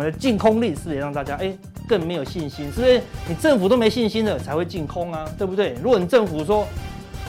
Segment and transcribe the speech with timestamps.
[0.00, 1.52] 我们的净空力是也让大家哎
[1.86, 2.72] 更没有信心？
[2.72, 5.30] 是不是你政府都没信心了才会净空啊？
[5.36, 5.76] 对不对？
[5.82, 6.66] 如果你政府说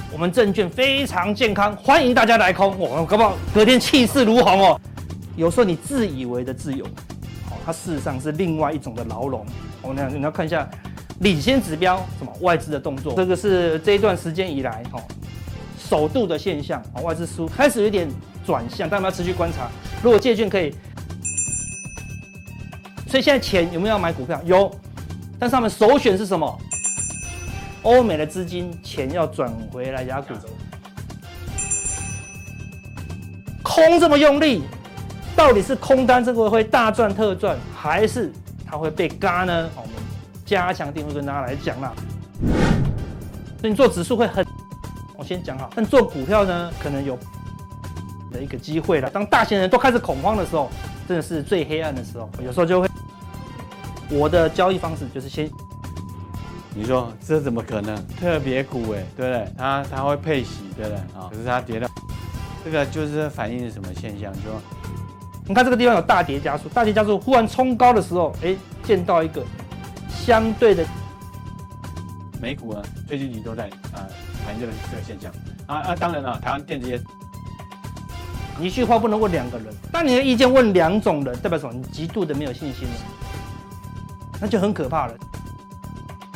[0.10, 4.80] 我们证券非常健康，欢迎大家来空，我搞不好隔天气势如虹哦。
[5.36, 6.86] 有时候你自以为的自由，
[7.50, 9.46] 好，它事实上是另外一种的牢笼。
[9.82, 10.66] 我们你要看一下
[11.20, 15.04] 领先指标，什么外资的动作，这个是这一段时间以来哈
[15.78, 18.08] 首度的现象啊，外资输开始有点
[18.46, 19.70] 转向，但我们要持续观察。
[20.02, 20.74] 如果借券可以，
[23.12, 24.40] 所以现在钱有没有要买股票？
[24.46, 24.72] 有，
[25.38, 26.58] 但是他们首选是什么？
[27.84, 30.34] 欧美的资金钱要转回来亚股，
[33.62, 34.64] 空这么用力，
[35.36, 38.32] 到底是空单这个会大赚特赚，还是
[38.66, 39.70] 它会被嘎呢？
[39.76, 39.92] 我们
[40.46, 41.92] 加强定会跟大家来讲啦。
[43.60, 44.46] 所以你做指数会很，
[45.18, 47.20] 我先讲好，但做股票呢，可能有
[48.32, 49.10] 的一个机会了。
[49.10, 50.72] 当大型人都开始恐慌的时候，
[51.10, 52.88] 真的是最黑暗的时候，有时候就会，
[54.12, 55.50] 我的交易方式就是先。
[56.74, 57.96] 你说这怎么可能？
[58.20, 59.46] 特别股哎，对不对？
[59.58, 61.28] 它它会配息，对不对啊？
[61.30, 61.88] 可是它跌到，
[62.64, 64.32] 这个就是反映什么现象？
[64.36, 64.62] 就说
[65.46, 69.44] 你看这个地方有大跌加速，大跌加速忽然冲高的时候，哎，见到一个
[70.08, 70.86] 相对的
[72.42, 74.08] 美股啊，最近你都在啊
[74.46, 75.30] 反映这个这个现象
[75.66, 75.96] 啊啊！
[75.96, 76.98] 当然了，台湾电子业，
[78.62, 81.74] 一句话不能问两个人，当你的意见问两种人，代表什么？
[81.74, 82.94] 你极度的没有信心了，
[84.42, 85.14] 那就很可怕了。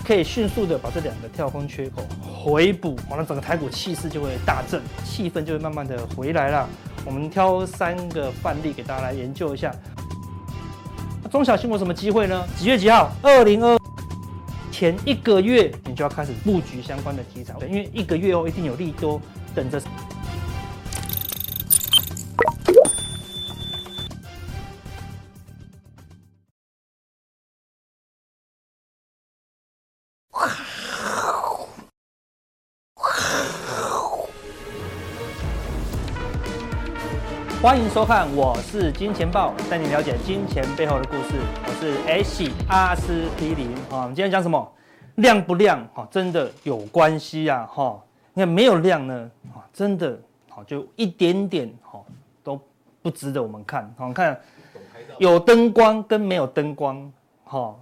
[0.06, 6.70] 可以迅速的把这两个跳空缺口回补，完了整个台股气势就会大振，气氛就会慢慢的回来了。
[7.04, 9.74] 我们挑三个范例给大家来研究一下。
[11.32, 12.46] 中小型有什么机会呢？
[12.56, 13.12] 几月几号？
[13.24, 13.76] 二零二
[14.72, 19.20] 前一个月，你就要开始布局相关的题材，因为一个月后一定有利多
[19.56, 19.82] 等着。
[37.66, 41.32] 欢迎收看，我是金钱豹，带你了解金钱背后的故事。
[41.66, 44.02] 我是 H 阿司匹林啊。
[44.02, 44.72] 我们今天讲什么？
[45.16, 45.84] 量不量？
[45.96, 47.66] 哈，真的有关系呀！
[47.66, 48.00] 哈，
[48.36, 50.16] 你看没有量呢，啊，真的
[50.48, 52.00] 好就一点点哈
[52.44, 52.62] 都
[53.02, 53.92] 不值得我们看。
[53.98, 54.40] 好，看
[55.18, 57.12] 有灯光跟没有灯光，
[57.46, 57.76] 哈，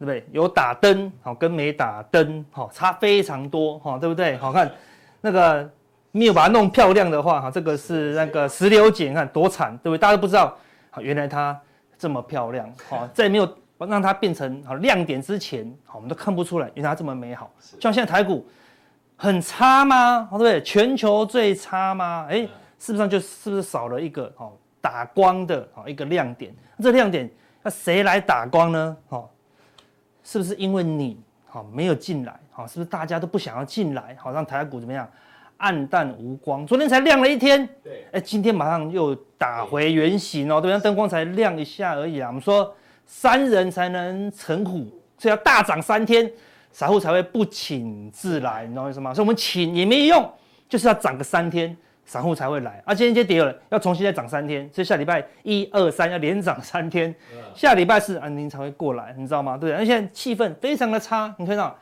[0.00, 0.26] 对不对？
[0.32, 4.36] 有打灯好跟没打灯，好差非常多，哈，对不对？
[4.38, 4.68] 好看
[5.20, 5.70] 那个。
[6.12, 9.98] 没有把它弄漂亮的话，哈，这个是那个石榴姐，你看多惨，对不对？
[9.98, 10.56] 大家都不知道，
[10.90, 11.58] 好，原来它
[11.98, 13.48] 这么漂亮， 好，在没有
[13.78, 17.50] 让它变成好亮点之前，好，我们都看不出来，原来它这么美好。
[17.80, 18.46] 像现在台股
[19.16, 20.26] 很差吗？
[20.30, 20.62] 对不对？
[20.62, 22.26] 全球最差吗？
[22.30, 22.48] 哎，
[22.78, 26.54] 是不是就是不是少了一个好打光的好一个亮点？
[26.82, 27.28] 这亮点
[27.62, 28.96] 那谁来打光呢？
[29.08, 29.30] 好，
[30.24, 32.34] 是不是因为你好没有进来？
[32.50, 34.16] 好，是不是大家都不想要进来？
[34.18, 35.08] 好，让台股怎么样？
[35.58, 42.28] 暗淡无光，昨天才亮了一天，对，哎，今天马上又打回原形哦，对，灯光才亮一下而已啊。
[42.28, 42.74] 我们说
[43.04, 44.86] 三人才能成虎，
[45.18, 46.30] 所以要大涨三天，
[46.70, 49.12] 散户才会不请自来，你知道意思吗？
[49.12, 50.28] 所以我们请也没用，
[50.68, 52.80] 就是要涨个三天，散户才会来。
[52.86, 57.12] 啊，今天今天跌了，要重新再涨三天，所以下礼拜一二三要连涨三天，
[57.54, 59.58] 下礼拜四安宁才会过来，你知道吗？
[59.58, 61.76] 对，而现在气氛非常的差，你看到。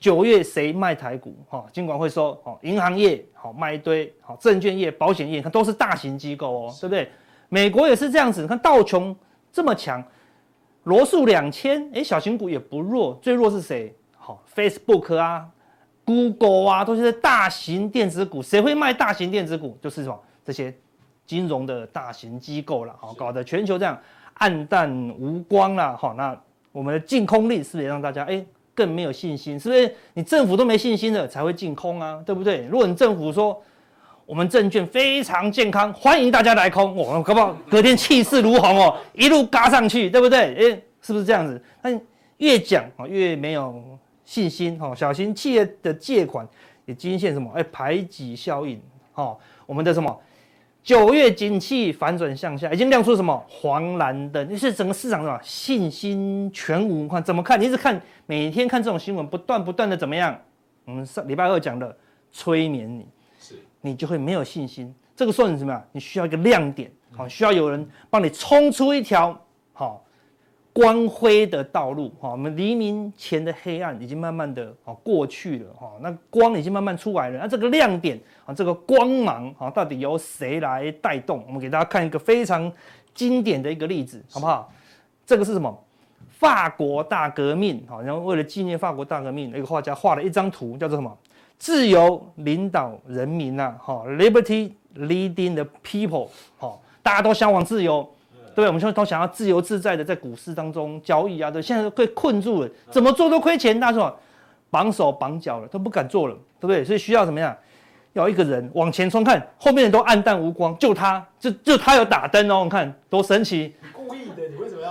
[0.00, 1.34] 九月谁卖台股？
[1.48, 7.10] 哈，金管会说，哦，银行业好卖一堆，好证券业、保险业，它都是大型机构哦，对不对？
[7.48, 9.16] 美国也是这样子，你看道琼
[9.50, 10.02] 这么强，
[10.84, 13.92] 罗素两千，哎，小型股也不弱，最弱是谁？
[14.16, 15.48] 好，Facebook 啊
[16.04, 19.76] ，Google 啊，都是大型电子股，谁会卖大型电子股？
[19.82, 20.72] 就是什么这些
[21.26, 23.98] 金融的大型机构了，好，搞得全球这样
[24.34, 24.88] 暗淡
[25.18, 28.44] 无光了，好，那我们的净空力是不是也让大家哎？
[28.78, 29.92] 更没有信心，是不是？
[30.14, 32.64] 你政府都没信心了，才会净空啊，对不对？
[32.70, 33.60] 如果你政府说
[34.24, 40.38] 我们证券非常健康，欢迎大家来空，我们搞不好隔天气势如虹哦，一路嘎上去，对不对？
[40.54, 41.60] 哎，是不是这样子？
[41.82, 42.00] 但
[42.36, 43.82] 越讲啊越没有
[44.24, 44.94] 信心哦。
[44.94, 46.46] 小型企业的借款
[46.84, 47.50] 也出现什么？
[47.56, 48.80] 哎，排挤效应
[49.14, 49.36] 哦。
[49.66, 50.16] 我们的什么？
[50.82, 54.48] 九月景气反转向下，已经亮出什么黄蓝灯？
[54.48, 57.06] 就是整个市场什么信心全无？
[57.06, 57.60] 看怎么看？
[57.60, 60.38] 你一直看，每天看这种新闻，不断不断的怎么样？
[60.86, 61.94] 我们上礼拜二讲的
[62.32, 63.06] 催眠你，
[63.38, 64.94] 是你就会没有信心。
[65.14, 65.84] 这个时候你什么样？
[65.92, 69.38] 你需要一个亮点，好，需要有人帮你冲出一条
[69.74, 70.04] 好。
[70.72, 81.42] 光辉的道路，哈，我们黎明前的黑暗已经慢慢的啊过去了，哈，那光已经慢慢出来了，那这个亮点啊，这个光芒啊，到底由谁来带动？
[81.46, 82.72] 我们给大家看一个非常
[83.12, 84.72] 经典的一个例子，好不好？
[85.26, 85.76] 这个是什么？
[86.30, 91.18] 法国大革命，好，然后为了纪念法国大革命，那个画家画了一张图，叫做什么？
[91.58, 98.08] 自由领导人民呐，哈，Liberty leading the people，好，大家都向往自由，
[98.58, 98.66] 对不对？
[98.66, 104.18] 我们现在都想要自由自在的在股市当中交易啊，对，现在都被困住了，怎么做都亏钱，大家说
[104.68, 106.84] 绑手绑脚了，都不敢做了，对不对？
[106.84, 107.56] 所以需要怎么样？
[108.14, 113.72] 要一个人往前冲，看后面人都暗淡无光，就他，就就他有打灯哦，你看多神奇！
[113.92, 114.90] 故意的，你为什么要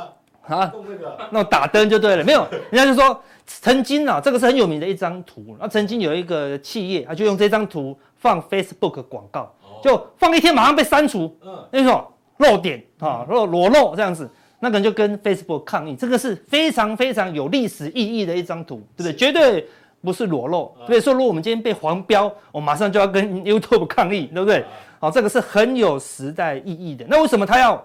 [0.56, 0.72] 啊？
[0.74, 2.24] 弄那个，那打灯就对了。
[2.24, 5.58] 没有，人家就说曾经啊，这个是很有名的一张图。
[5.60, 9.54] 那曾经有一个企业，他就用这张图放 Facebook 广告，
[9.84, 11.36] 就放一天马上被删除。
[11.44, 12.06] 嗯，那种
[12.38, 14.30] 露点啊，露裸露这样子，
[14.60, 19.14] 那个人就跟 Facebook 抗议，这个是非常非常有历史意义的一张图，对不对？
[19.14, 19.68] 绝对。
[20.00, 24.64] 不是裸露，所以说如果我们今天被黄标，我马上就要跟 YouTube 抗议，对不对？
[25.00, 27.04] 好，这个是很有时代意义的。
[27.10, 27.84] 那为什么他要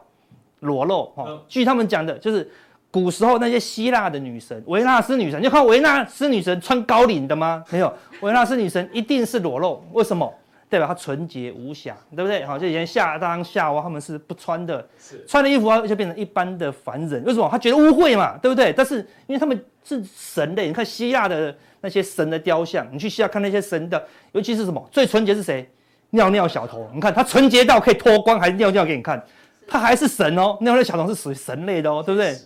[0.61, 1.07] 裸露？
[1.17, 2.49] 哈，据他们讲的，就是
[2.91, 7.65] 古时候那些希腊的女神，维纳斯女神，你看维纳斯女神穿高领的吗？
[7.71, 9.83] 没有，维纳斯女神一定是裸露。
[9.93, 10.33] 为什么？
[10.73, 12.45] 代表他纯洁无瑕，对不对？
[12.45, 14.89] 好，就以前夏当夏娃他们是不穿的，
[15.29, 17.23] 穿的衣服就变成一般的凡人。
[17.25, 17.47] 为什么？
[17.51, 18.73] 他觉得污秽嘛，对不对？
[18.73, 18.97] 但是
[19.27, 21.55] 因为他们是神类，你看希腊的。
[21.85, 25.69] 那些神的雕像，你去希腊看那些神的，尤其是什么最纯洁是谁？
[26.11, 29.21] 尿尿小童，你看他纯洁到可以脱光，还尿尿给你看，
[29.67, 30.57] 他还是神哦。
[30.61, 32.37] 尿尿小童是属于神类的哦，对不对？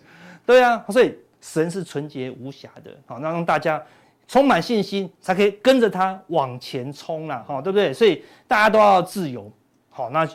[0.46, 3.82] 对啊，所以神是纯洁无瑕的，好，那让大家
[4.28, 7.93] 充满信心，才可以跟着他往前冲啦，好，对不对？
[7.93, 9.50] 所以大家都要自由，
[9.90, 10.26] 好，那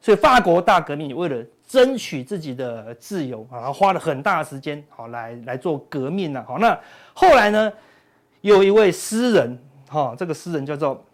[0.00, 6.78] 所以法国大革命为了争取自己的自由啊，花了很大的时间，好来来做革命了，好，那
[7.14, 7.72] 后来呢？
[8.42, 9.58] 有一位诗人，
[9.88, 11.04] 哈，这个诗人叫做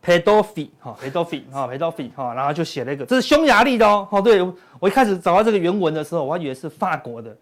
[0.00, 4.40] 裴多菲，哈，裴多菲，哈，裴多菲，哈，然后就写了一个，这是匈牙利的哦，哦，对，
[4.78, 7.36] 我一开始找到这个原文的时候，我还以为是法国的，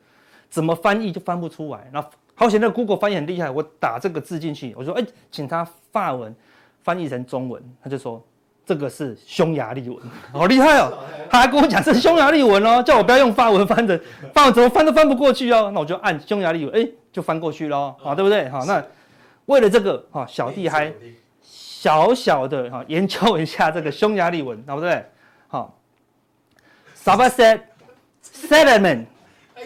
[0.48, 1.90] 怎么翻译就翻不出来。
[1.92, 2.02] 那
[2.38, 6.34] 好险，那个 Google 翻译很厉害，我打这个字进去，我说，哎，请他法文
[6.82, 8.24] 翻译成中文，他就说
[8.64, 9.98] 这个是匈牙利文，
[10.32, 10.96] 好厉害哦，
[11.28, 14.00] 他还跟我讲这是匈牙利文哦，叫我不要用法文翻的，
[14.32, 16.88] 法文怎么翻都翻不过去哦，那我就按匈牙利文，哎。
[17.10, 18.48] 就翻过去咯，好，对不对？
[18.50, 18.84] 好，那
[19.46, 20.92] 为了这个，哈，小弟还
[21.42, 25.04] 小小的哈研究一下这个匈牙利文，对不对？
[25.48, 25.74] 好
[27.02, 27.60] ，Szabadság
[28.22, 29.06] Szellem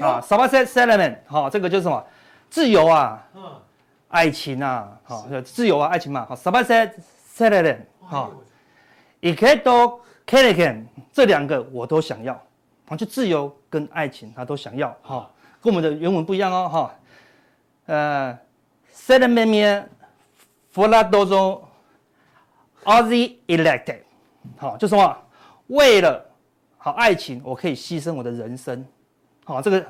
[0.01, 2.03] 啊，Szabadság Szellem 好，这个就是什么？
[2.53, 3.27] 自由啊，
[4.09, 6.93] 爱情啊，好，自由啊，爱情嘛，好，Szabadság
[7.35, 8.31] Szellem 好
[9.23, 10.85] ，Ékdo Kérlek
[11.15, 12.39] 这两个我都想要，
[12.87, 15.31] 好，就自由跟爱情他都想要，哈，
[15.63, 16.95] 跟我们的原文不一样哦，哈。
[17.87, 18.39] 呃
[18.95, 19.87] ，Szeretném
[20.75, 21.61] feladozom
[22.85, 23.09] az
[23.47, 24.03] életet，
[24.59, 25.17] 好，就什么？
[25.69, 26.23] 为了
[26.77, 28.85] 好爱情，我可以牺牲我的人生。
[29.45, 29.87] 好，这个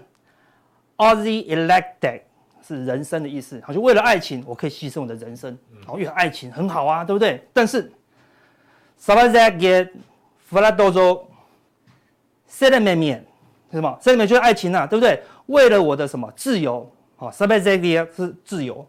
[0.97, 2.20] az életet
[2.67, 3.61] 是人生的意思。
[3.64, 5.56] 好，像为了爱情，我可以牺牲我的人生。
[5.87, 7.47] 好，因为爱情很好啊，对不对？
[7.53, 7.91] 但是
[12.50, 13.20] szeretném
[13.70, 15.23] 是什么就是爱情啊，对不对？
[15.47, 16.91] 为了我的什么自由？
[17.17, 18.87] 好，Szabadság 是自由，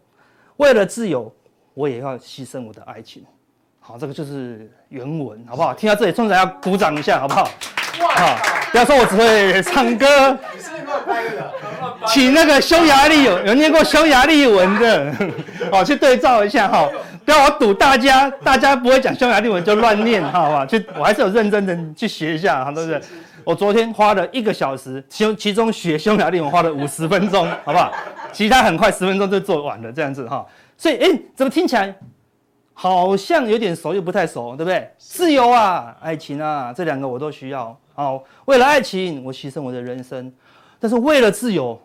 [0.56, 1.32] 为了自由，
[1.72, 3.24] 我也要牺牲我的爱情。
[3.80, 5.74] 好，这个就是原文，好不好？
[5.74, 7.48] 听到这里，通常要鼓掌一下，好不好？
[8.00, 8.36] 好，
[8.72, 10.38] 不要说我只会唱歌。
[10.54, 11.52] 你是没有拍的，
[12.06, 15.12] 请那个匈牙利有有念过匈牙利文的，
[15.72, 16.88] 哦，去对照一下哈。
[17.24, 20.66] 不要我赌大家，大家不会讲匈牙利文就乱念，好不好？
[20.66, 23.00] 去，我还是有认真的去学一下，好，对不对？
[23.44, 27.92] 我昨天花了一个小时，其中其中学匈牙利文花了五十分钟，好不好？
[28.32, 30.44] 其他很快十分钟就做完了，这样子哈。
[30.76, 31.94] 所以，哎、欸，怎么听起来
[32.74, 34.90] 好像有点熟又不太熟，对不对？
[34.98, 37.74] 自由啊，爱情啊，这两个我都需要。
[37.94, 40.30] 好，为了爱情，我牺牲我的人生；
[40.84, 41.80] 但是为了自由，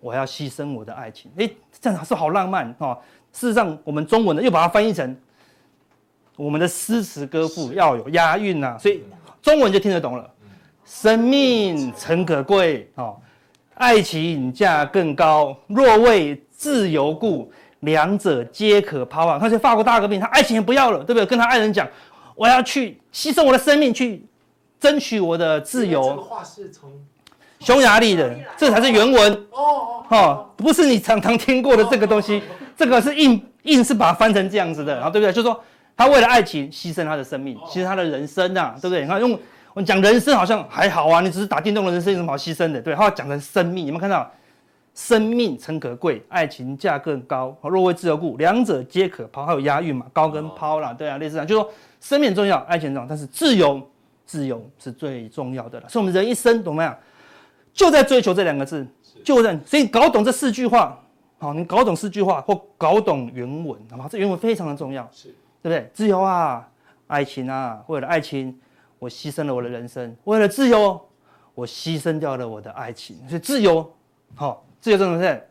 [0.00, 1.30] 我要牺牲我的爱情。
[1.36, 2.98] 哎、欸，这样是好浪漫哈。
[3.30, 5.14] 事实上，我们中文呢又把它翻译成
[6.34, 9.04] 我们的诗词歌赋要有押韵呐，所以
[9.42, 10.30] 中文就听得懂了。
[10.86, 13.20] 生命诚可贵，哦，
[13.74, 15.54] 爱情价更高。
[15.66, 19.38] 若为自由故，两者皆可抛啊！
[19.38, 21.26] 他是法国大革命，他爱情也不要了，对不对？
[21.26, 21.86] 跟他爱人讲，
[22.34, 24.24] 我要去牺牲我的生命，去
[24.80, 26.02] 争取我的自由。
[26.02, 26.90] 这个话是从
[27.60, 32.42] 匈牙利的，这才是原文哦哦，不是你常常听过的这个东西，
[32.76, 35.32] 这个是硬硬是把它翻成这样子的，然后对不对？
[35.32, 35.60] 就是说
[35.96, 39.02] 他为了爱情牺牲他的生命，牺牲他的人生呐，对不对？
[39.02, 39.38] 你看用。
[39.74, 42.82] 我讲人生好像还好啊，你只是打电动的人生有什么好牺牲的？
[42.82, 44.28] 对，他要讲成生命，有没有看到？
[44.92, 47.56] 生命诚可贵，爱情价更高。
[47.62, 49.46] 若为自由故，两者皆可抛。
[49.46, 50.04] 还有押韵嘛？
[50.12, 53.80] 高跟抛啦，对啊，类似这样，就是说生命重要，爱情重要，但是自由
[54.26, 55.88] 自由是最重要的了。
[55.88, 56.92] 所以，我们人一生懂没有？
[57.78, 58.84] 就在追求这两个字，
[59.22, 59.56] 就在。
[59.64, 60.98] 所以，搞懂这四句话，
[61.38, 64.08] 好，你搞懂四句话或搞懂原文，好吗？
[64.10, 65.28] 这原文非常的重要，是
[65.62, 65.88] 对不对？
[65.94, 66.68] 自由啊，
[67.06, 68.58] 爱情啊，为了爱情，
[68.98, 71.00] 我牺牲了我的人生；为了自由，
[71.54, 73.16] 我牺牲掉了我的爱情。
[73.28, 73.88] 所以，自由，
[74.34, 75.44] 好，自由这种是。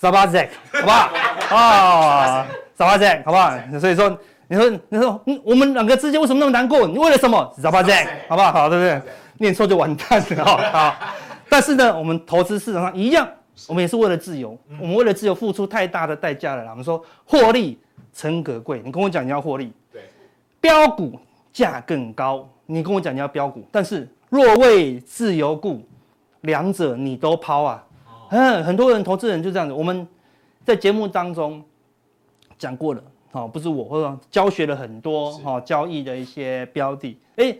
[0.00, 1.12] 沙巴仔，好不好？
[1.54, 3.56] 啊，沙巴仔，好不好？
[3.78, 6.88] 所以说，你说，你说，嗯，我们两个之间为什么那么难过？
[6.88, 7.54] 你为了什么？
[7.62, 8.50] 沙巴仔，好不好？
[8.50, 9.12] 好，对不对？
[9.38, 10.96] 念错就完蛋了， 好。
[11.48, 13.28] 但是呢，我们投资市场上一样，
[13.68, 14.56] 我们也是为了自由。
[14.80, 16.70] 我们为了自由付出太大的代价了。
[16.70, 17.78] 我们说获利
[18.14, 20.02] 诚可贵，你跟我讲你要获利，对，
[20.60, 21.18] 标股
[21.52, 25.82] 价更高，你跟我讲你要标股，但是若为自由故，
[26.42, 27.84] 两者你都抛啊。
[28.30, 29.74] 嗯，很多人投资人就这样子。
[29.74, 30.08] 我们
[30.64, 31.62] 在节目当中
[32.56, 37.54] 讲过了，哦，不是我，或者教学了很多哦交易的一些标的，哎，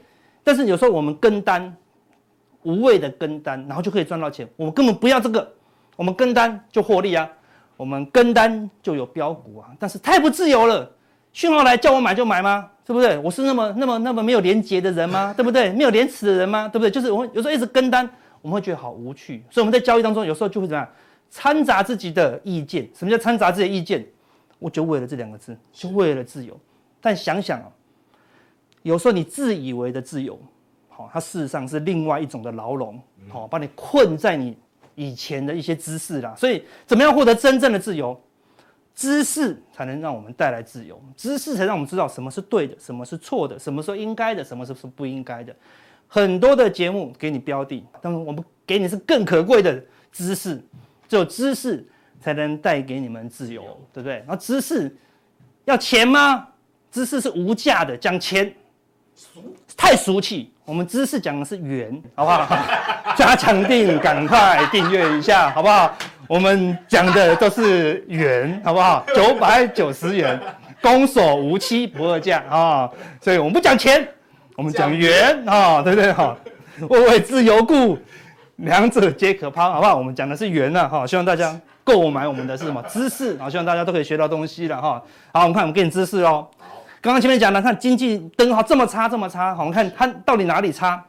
[0.45, 1.75] 但是有时候我们跟单，
[2.63, 4.49] 无谓的跟单，然后就可以赚到钱。
[4.57, 5.53] 我们根本不要这个，
[5.97, 7.29] 我们跟单就获利啊，
[7.77, 9.69] 我们跟单就有标股啊。
[9.79, 10.91] 但是太不自由了，
[11.33, 12.69] 讯号来叫我买就买吗？
[12.85, 13.17] 对不对？
[13.19, 15.33] 我是那么那么那么没有廉洁的人吗？
[15.37, 15.71] 对不对？
[15.73, 16.69] 没有廉耻的人吗？
[16.69, 16.91] 对不对？
[16.91, 18.09] 就是我有时候一直跟单。
[18.41, 20.89] 我们会觉得好无趣，所以我们在交易当中有时候就会怎么样，
[21.31, 22.91] 掺杂自己的意见。
[22.93, 24.05] 什么叫掺杂自己的意见？
[24.59, 26.59] 我就为了这两个字，就为了自由。
[27.01, 27.71] 但想想啊，
[28.83, 30.39] 有时候你自以为的自由，
[30.89, 34.57] 好，它事实上是另外一种的牢笼，好，把你困在你
[34.95, 36.35] 以前的一些知识啦。
[36.37, 38.21] 所以，怎么样获得真正的自由？
[38.95, 45.55] 知识才能让我们带来自由，知识才让我们知道什么是对的，什么是错的，什么是应该的，什么是不应该的。
[46.07, 50.63] 很多的节目给你标的，但是我们给你是更可贵的知识，
[51.09, 51.89] 只有知识
[52.21, 53.63] 才能带给你们自由，
[53.95, 54.17] 对不对？
[54.17, 54.95] 然后知识
[55.65, 56.49] 要钱吗？
[56.91, 58.55] 知识是无价的，讲钱
[59.77, 60.51] 太俗气。
[60.65, 62.57] 我们知识讲的是缘， 好不好？
[63.17, 65.93] 加强定，赶快订阅一下，好不好？
[66.29, 69.05] 我们讲的都是缘，好不好？
[69.15, 70.41] 九百九十元，
[70.81, 72.89] 攻守无期，不二价啊！
[73.21, 74.07] 所以我们不讲钱。
[74.55, 76.37] 我们讲缘啊，对不对哈？
[76.89, 77.99] 为为自由故，
[78.57, 79.97] 两者皆可抛，好不好？
[79.97, 83.51] 我们讲的是缘呐，哈，希望大家购买我们的是什么知识啊？
[83.51, 85.03] 希望大家都可以学到东西了哈。
[85.33, 86.47] 好，我们看，我们给你知识哦。
[87.03, 91.05] 刚刚前面讲了，看经济灯号这么差，这么差，好，我们看它到底哪里差？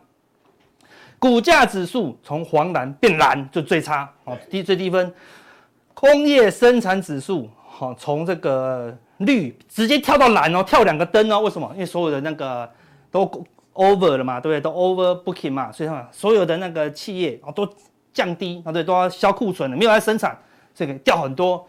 [1.20, 5.14] 股价指数从黄蓝变蓝就最差，哦，低最低分。
[5.94, 11.40] 工业生产指数，好，从这个绿直接跳到蓝哦，跳两个灯哦。
[11.40, 11.70] 为什么？
[11.76, 12.70] 因为所有的那个。
[13.14, 13.30] 都
[13.76, 14.60] over 了嘛，对不对？
[14.60, 17.70] 都 over booking 嘛，所以说所有的那个企业啊都
[18.12, 20.36] 降低啊，对，都要销库存了，没有来生产，
[20.74, 21.64] 这个掉很多。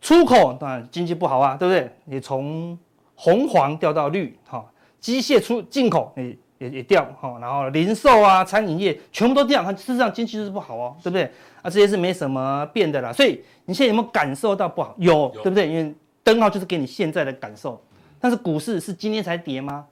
[0.00, 1.92] 出口当然经济不好啊，对不对？
[2.06, 2.78] 也从
[3.22, 4.64] 红黄掉到绿，哈，
[4.98, 11.24] 机械出进口也也也掉，哈，然后零售啊、餐饮业全部都掉，它事实上经济就是不好哦，对不对？
[11.60, 13.12] 啊，这些是没什么变的啦。
[13.12, 14.94] 所以你现在有没有感受到不好？
[14.96, 15.68] 有，有对不对？
[15.68, 17.78] 因为灯号就是给你现在的感受，
[18.18, 19.84] 但是股市是今天才跌吗？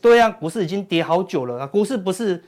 [0.00, 1.66] 对呀、啊，股市已经跌好久了啊！
[1.66, 2.42] 股市不是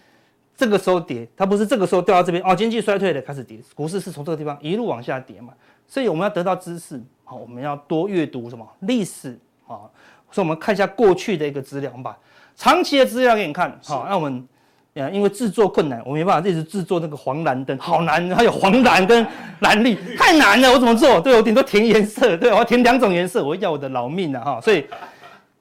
[0.56, 3.58] 这个时候跌，它不是这个时候掉到这边哦，经济衰退了开始跌。
[3.74, 5.54] 股市是从这个地方一路往下跌嘛，
[5.86, 9.88] 所以我们要得到知识，好，我们要多阅读什么历史啊。
[10.34, 12.16] 所以我们看一下过去的一个资料，我们把
[12.56, 13.78] 长期的资料给你看。
[13.84, 14.44] 好，那我们
[14.94, 19.24] 呃，因为制作困难，我没办法一直制作那个黄蓝灯，好难，还有黄蓝跟
[19.60, 21.20] 蓝绿，太难了，我怎么做？
[21.20, 24.84] 对，我顶多填颜色，对，我要填两种颜色，我会要我的老命了哈，所以。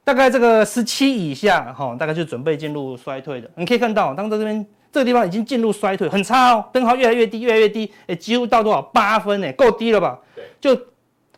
[0.06, 3.50] 大概这个十七以下，哈，大概就准备进入衰退的。
[3.56, 10.20] 你可以看到，当在这边这个地方已经进入衰退，很差哦，灯号越来越低，越来越低，哎，几乎到多少八分，哎，够低了吧？
[10.36, 10.78] 对，就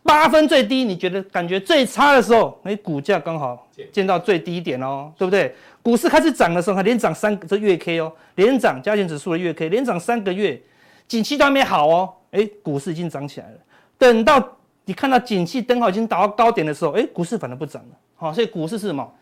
[0.06, 5.54] 八分最低，你觉得感觉最差的时候，哎，股价刚好见到最低点哦，对不对？
[5.82, 10.60] 股市开始涨的时候，它连涨三个这月 K 哦，连涨加权指数的月 K，连涨三个月，
[11.06, 13.58] 景气都还没好哦，哎，股市已经涨起来了。
[13.98, 17.88] 等到你看到景气灯号已经达到高点的时候，哎，股市反而不涨了。
[18.14, 19.12] 好，所以股市是什么？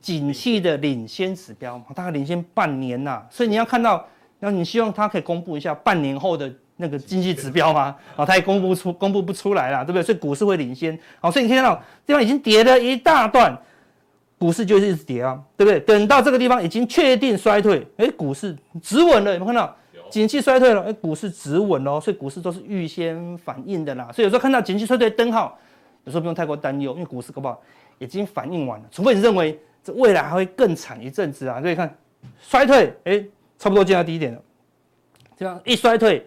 [0.00, 3.26] 景气的领先指标，大概领先半年呐。
[3.28, 4.06] 所以你要看到，
[4.38, 7.94] 然后你希望它可以公布一下半年后的那个经济指标吗？
[8.16, 10.02] 啊，它也公布出，公布不出来了，对不对？
[10.02, 10.98] 所以股市会领先。
[11.20, 11.74] 好，所以你看到
[12.06, 13.56] 这地方已经跌了一大段，
[14.38, 15.80] 股市就一直跌啊，对不对？
[15.80, 19.76] 等到这个地方已经确定衰退，哎，股市止稳了，有没有看到？
[20.10, 24.10] 景气衰退了，哎，股市止稳了，所以股市都是预先反应的啦。
[24.12, 25.58] 所以有时候看到景气衰退灯号，
[26.04, 27.60] 有时候不用太过担忧，因为股市搞不好。
[27.98, 31.60] 已经反应完了，除非你认为这未来还会更惨一阵子啊！
[31.60, 31.96] 所以看
[32.40, 33.24] 衰退，哎，
[33.56, 34.42] 差不多见到低点了。
[35.36, 36.26] 这样一衰退，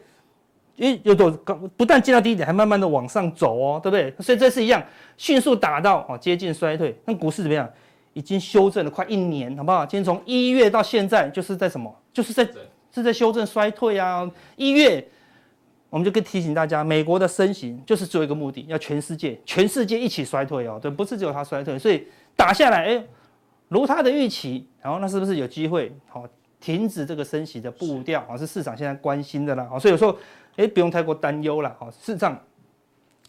[0.78, 4.14] 一有多高，不但见到低点，还慢慢的往上走哦，对不对？
[4.24, 4.82] 所以这是一样，
[5.18, 6.98] 迅速打到哦接近衰退。
[7.06, 7.70] 那股市怎么样？
[8.14, 9.86] 已经修正了快一年，好不好？
[9.86, 11.96] 今天从一月到现在，就是在什么？
[12.12, 12.48] 就是在
[12.92, 14.28] 是在修正衰退啊。
[14.56, 15.08] 一月
[15.90, 23.04] 我们就跟提醒大家，美国的升息就是只有一个目的，要全世界全世界一起衰退哦，对，不是只有它衰退，所以打下来，哎，
[23.68, 26.26] 如他的预期，然后那是不是有机会好
[26.60, 28.36] 停止这个升息的步调啊？
[28.36, 30.18] 是市场现在关心的啦，所以有时候
[30.58, 32.38] 哎不用太过担忧了，好，事实上。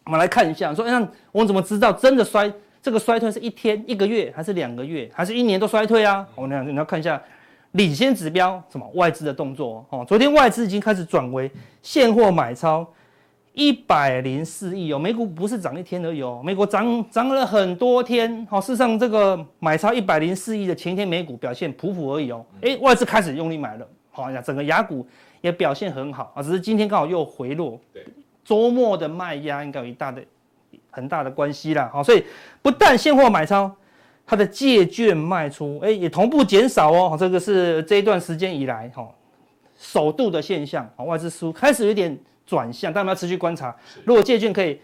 [0.04, 2.50] 我们来看一下，说，那我们怎么知道真的衰？
[2.80, 6.26] 这个衰退是一天、一个月，还是两个月，还是一年都衰退啊？
[6.34, 7.20] 我们你要看一下
[7.72, 10.02] 领先指标，什么外资的动作哦。
[10.08, 11.50] 昨天外资已经开始转为
[11.82, 12.90] 现货买超
[13.52, 14.98] 一百零四亿哦。
[14.98, 18.46] 美股不是涨一天而已哦，美股涨涨了很多天。
[18.48, 22.42] 好，事实上这个买超一百零四亿的前一天美股表现普普而已哦。
[22.62, 25.06] 诶，外资开始用力买了，好，整个雅股
[25.40, 27.80] 也表现很好啊，只是今天刚好又回落。
[27.92, 28.04] 对。
[28.44, 30.22] 周末的卖压应该有一大的
[30.90, 32.24] 很大的关系啦，好，所以
[32.62, 33.70] 不但现货买超，
[34.24, 39.06] 它的借券卖出，哎，也同步减少哦，这个是这一段时间以来哈
[39.76, 44.80] 首度的现象，外资输开始有点转向，但我们要持续观察，如果借券可以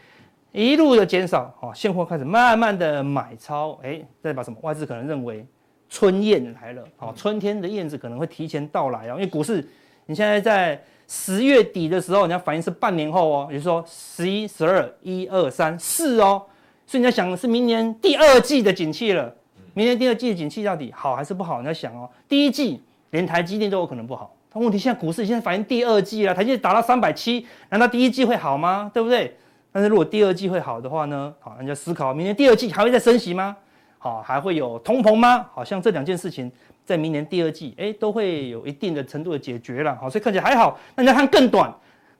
[0.52, 4.58] 一路的减少，哦，现货开始慢慢的买超，哎，代表什么？
[4.60, 5.42] 外资可能认为
[5.88, 9.66] 春燕来了，哦，春天的燕子可能会提前到来哦，因为股市
[10.06, 10.82] 你现在在。
[11.06, 16.42] 十月底的时候，人家反应是半年后哦，也就是说十一、十二、一二三四哦，
[16.86, 19.32] 所以你要想的是明年第二季的景气了。
[19.74, 21.60] 明年第二季的景气到底好还是不好？
[21.60, 24.34] 你要想哦，第一季连台积电都有可能不好。
[24.50, 28.90] 但问题现在股市现在反映第二季了，台积电达到三百七，难道第一季会好吗？
[28.92, 29.36] 对不对？
[29.70, 31.32] 但是如果第二季会好的话呢？
[31.38, 33.54] 好，人家思考明年第二季还会再升息吗？
[33.98, 35.46] 好，还会有通膨吗？
[35.52, 36.50] 好像这两件事情。
[36.84, 40.78] 在明年第二季，哎，都会有一定的程度的解决了，好，所以看起来还好。
[40.94, 41.72] 那你要看更短、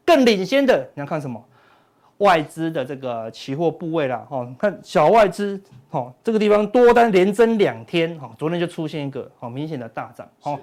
[0.05, 1.43] 更领先的，你要看什么？
[2.19, 10.59] 外资的这个期货部位啦，哈，看小外资，哈，这个地方多单连增两天，哈，昨天就出现一个好明显的大涨，哦，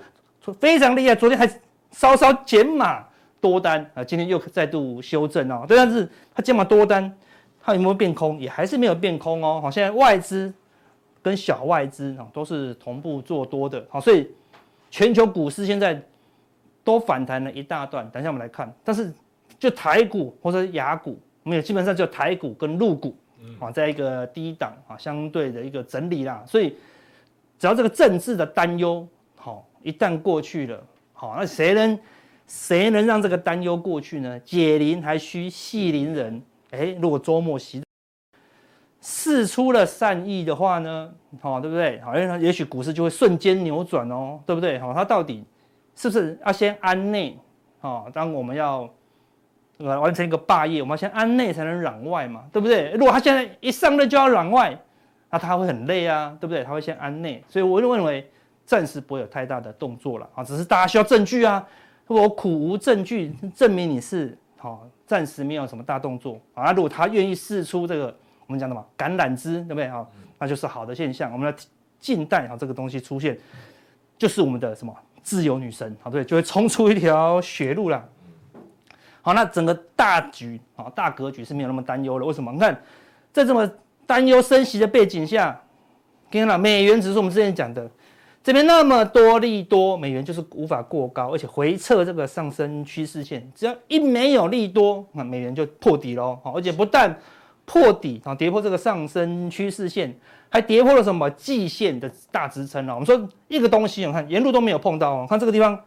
[0.60, 1.14] 非常厉害。
[1.14, 1.48] 昨天还
[1.92, 3.06] 稍稍减码
[3.40, 7.14] 多单啊，今天又再度修正哦，但是它减码多单，
[7.62, 8.40] 它有没有变空？
[8.40, 10.52] 也还是没有变空哦，好，现在外资。
[11.22, 14.28] 跟小外资啊都是同步做多的，好，所以
[14.90, 16.02] 全球股市现在
[16.84, 18.10] 都反弹了一大段。
[18.10, 19.14] 等一下我们来看，但是
[19.60, 23.16] 就台股或者雅股，我们也基本上就台股跟陆股
[23.60, 26.44] 啊，在一个低档啊相对的一个整理啦。
[26.48, 26.76] 所以
[27.60, 32.00] 只要这个政治的担忧好一旦过去了，好，那谁能
[32.48, 34.40] 谁能让这个担忧过去呢？
[34.40, 37.82] 解铃还需系铃人，哎，如果周末洗。
[39.04, 41.12] 释出了善意的话呢，
[41.42, 42.00] 好，对不对？
[42.02, 44.78] 好，因为也许股市就会瞬间扭转哦，对不对？
[44.78, 45.44] 好，它到底
[45.96, 47.36] 是不是要先安内？
[47.80, 48.88] 好，当我们要
[49.80, 52.92] 呃完成一个霸业，我们要先安内才能攘外嘛，对不对？
[52.92, 54.80] 如果他现在一上任就要攘外，
[55.32, 56.64] 那他会很累啊，对不对？
[56.64, 58.30] 他会先安内，所以我就认为
[58.66, 61.68] 暂时不会有太大的动作了啊，只是大家需要证据啊。
[62.06, 66.72] 如果苦无证据证明你是好，暂时没有什么大动作啊。
[66.72, 68.16] 如果他愿意试出这个。
[68.52, 69.88] 我们讲的嘛，橄榄枝，对不对？
[69.88, 70.06] 好，
[70.38, 71.32] 那就是好的现象。
[71.32, 71.58] 我们来
[72.02, 73.40] 静待啊，这个东西出现，
[74.18, 78.04] 就是我们的什么自由女神，好，对，就会冲出一条血路了。
[79.22, 82.26] 好，那整个大局啊，大格局是没有那么担忧了。
[82.26, 82.52] 为什么？
[82.52, 82.78] 你看，
[83.32, 83.72] 在这么
[84.06, 85.58] 担忧升息的背景下，
[86.30, 87.90] 看到美元指数，我们之前讲的，
[88.44, 96.38] 这边那么多利多，美元就是无法过高，而且回撤这个上升趋势线，只要一没有利多，那美元就破底喽。
[96.44, 97.18] 好，而且不但
[97.72, 100.14] 破底啊，跌破这个上升趋势线，
[100.50, 102.94] 还跌破了什么季线的大支撑啊？
[102.94, 105.80] 我们说一个东西，你看沿路都没有碰到哦，看这个地方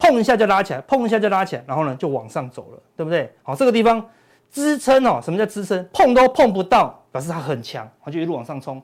[0.00, 3.32] 碰一下就拉起来，碰一下就拉起来，然后呢就往上走了，对不对？
[3.44, 4.04] 好，这个地方
[4.50, 5.88] 支撑哦，什么叫支撑？
[5.92, 8.82] 碰都碰不到，表示它很强，它就一路往上冲。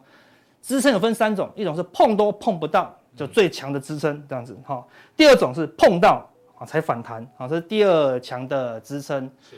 [0.63, 4.87] 支撑有分三种，一种是碰都碰不到，就最强的支撑这样子哈。
[5.17, 6.25] 第二种是碰到
[6.57, 9.29] 啊才反弹啊，这是第二强的支撑。
[9.51, 9.57] 是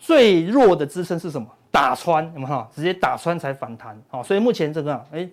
[0.00, 1.46] 最弱的支撑是什么？
[1.70, 2.68] 打穿，有没有哈？
[2.74, 5.28] 直接打穿才反弹，好，所以目前这个，哎，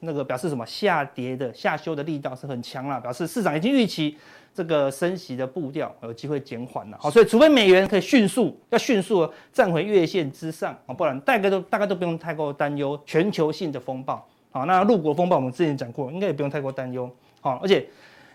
[0.00, 0.64] 那个表示什么？
[0.66, 4.16] 下跌的下修的力道是很强了，表示市场已经预期
[4.54, 17.08] 这个升息的步调有机会减缓了，好，所以除非美元可以迅速要迅速站回月线之上啊，不然大概都大概都不用太过担忧全球性的风暴，好，那陆股风暴我们之前讲过，应该也不用太过担忧，
[17.40, 17.86] 好，而且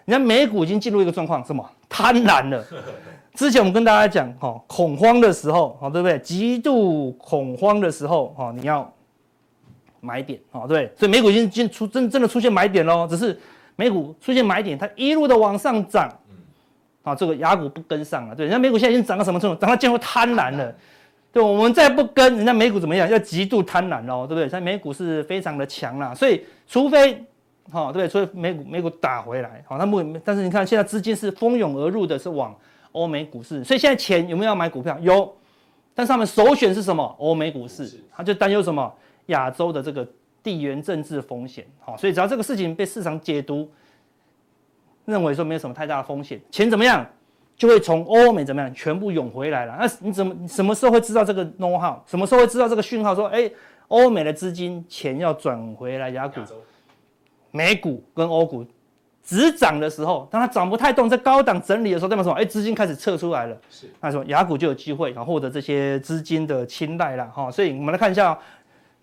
[0.05, 1.69] 你看美股已经进入一个状况，什么？
[1.91, 2.65] 贪婪了。
[3.33, 6.17] 之前我们跟大家讲，哈，恐慌的时候，哈，对不对？
[6.19, 8.89] 极度恐慌的时候，哈，你要
[9.99, 10.89] 买点，哈，对。
[10.97, 13.37] 所以美股已经进出真真的出现买点喽，只是
[13.75, 16.09] 美股出现买点，它一路的往上涨，
[17.03, 18.45] 啊，这个雅股不跟上了，对。
[18.45, 19.59] 人家美股现在已经涨到什么程度？
[19.59, 20.73] 涨到近乎贪婪了，
[21.31, 24.49] 对，我们再不跟人家美股怎么样，要极度贪婪喽，对不对？
[24.49, 27.23] 像美股是非常的强啦，所以除非，
[27.69, 28.09] 好、哦，对不对？
[28.09, 32.55] 所以美股美股打回来，好、哦，那不，但是你看现在资金是蜂拥而入的，是往
[32.91, 34.97] 欧美股市，所以现在钱有没有要买股票？
[34.99, 35.33] 有，
[35.93, 37.03] 但是他们首选是什么？
[37.19, 38.93] 欧美股市，他就担忧什么？
[39.27, 40.07] 亚洲的这个
[40.41, 43.69] 地缘政治风险，好、哦，所以只要这个事情被市场解读，
[45.05, 47.05] 认为说没有什么太大的风险，钱怎么样？
[47.57, 49.77] 就会从欧美怎么样全部涌回来了？
[49.79, 51.95] 那你怎么你什么时候会知道这个 know how？
[52.07, 53.13] 什么时候会知道这个讯号？
[53.13, 53.47] 说，哎，
[53.87, 56.39] 欧美的资金钱要转回来亚股，
[57.51, 58.65] 美股跟欧股
[59.23, 62.35] 只涨的时候，当它涨不太动，在高档整理的时候，代表什么？
[62.35, 63.57] 哎，资金开始撤出来了。
[63.69, 67.51] 是，那说雅股就有机会啊，获得这些资金的青睐了哈。
[67.51, 68.37] 所以我们来看一下，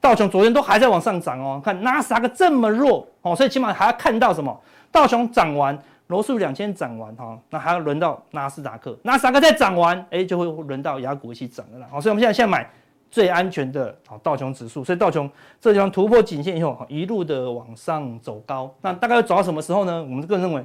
[0.00, 4.60] 道琼昨天都还在往上涨哦，看纳斯达克这么弱哦，所以起码还要看到什么？
[4.90, 5.78] 道琼涨完。
[6.08, 11.86] 罗素两千涨完哈，那还要轮到纳斯达克，纳斯达克再涨完，哎，就会轮到雅股一起涨了啦。
[11.90, 12.66] 好，所以我们现在现在买
[13.10, 18.72] 最安全的啊道琼指数，所以道琼这地方突破颈线以后，一路的往上走高。
[18.80, 20.02] 那大概要走到什么时候呢？
[20.02, 20.64] 我们个人认为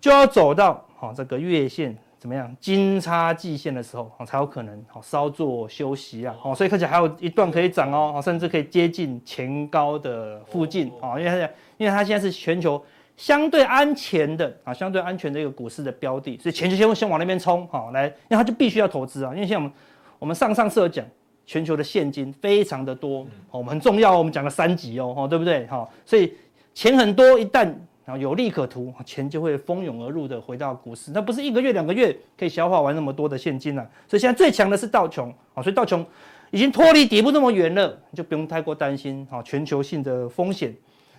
[0.00, 6.34] 就要走到好这个月线怎么样金叉季线的时候，才有可能好稍作休息啊。
[6.38, 11.36] 好，所以看起来还有一段可以涨哦，甚至可以接近前高的附近啊，因为它
[11.78, 12.82] 因为它现在是全球。
[13.16, 19.72] 相对安全的啊，相对安全的一个股市的标的，所以钱就先先往那边冲，好来，因为它就必须要投资啊，因为像我们
[20.20, 21.04] 我们上上次有讲，
[21.50, 25.66] 全球的现金非常的多，我们很重要，我们讲了三级哦，对不对？
[25.66, 26.32] 哈，所以
[26.72, 27.68] 钱很多，一旦
[28.06, 36.06] 啊有利可图，钱就会蜂拥而入的回到股市，那不是一个月两个月可以消化完那么多的现金了，所以现在最强的是道琼啊，所以道琼
[36.52, 40.72] 已经脱离底部那么远了，你就不用太过担心啊全球性的风险，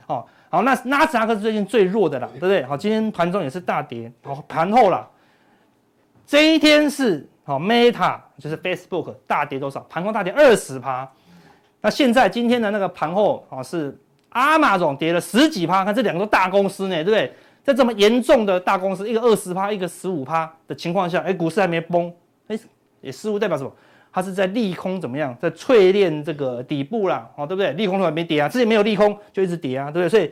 [0.07, 0.29] 好。
[0.49, 2.63] 好，那纳斯达克是最近最弱的啦，对不对？
[2.63, 4.09] 好，今天盘中也是大跌。
[4.21, 5.09] 好，盘后啦，
[6.25, 9.85] 这一天是好 Meta 就是 Facebook 大跌多少？
[9.89, 11.09] 盘后大跌二十趴。
[11.81, 13.97] 那现在今天的那个盘后啊是
[14.31, 17.33] Amazon 跌了十几趴，看这两个都大公司呢，对不对？
[17.63, 22.11] 在这么严重的大公司，一个二十趴，一个十五趴的情况下，哎，股市还没崩，
[22.47, 22.57] 哎，
[23.01, 23.71] 也似乎代表什么？
[24.13, 27.71] 它是在利空怎么样，在淬炼这个底部啦，哦，对不对？
[27.73, 30.09] 利空都还没跌啊，之前没有利空就一直跌啊，对不对？
[30.09, 30.31] 所以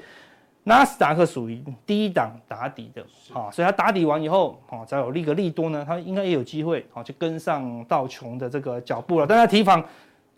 [0.64, 9.26] 纳斯达克属于低档打底的，好、哦，所以它打底完以后，啊，只要有利个利多呢，它应该也有机会，好、哦，去跟上道琼的这个脚步了。
[9.26, 9.84] 但它提防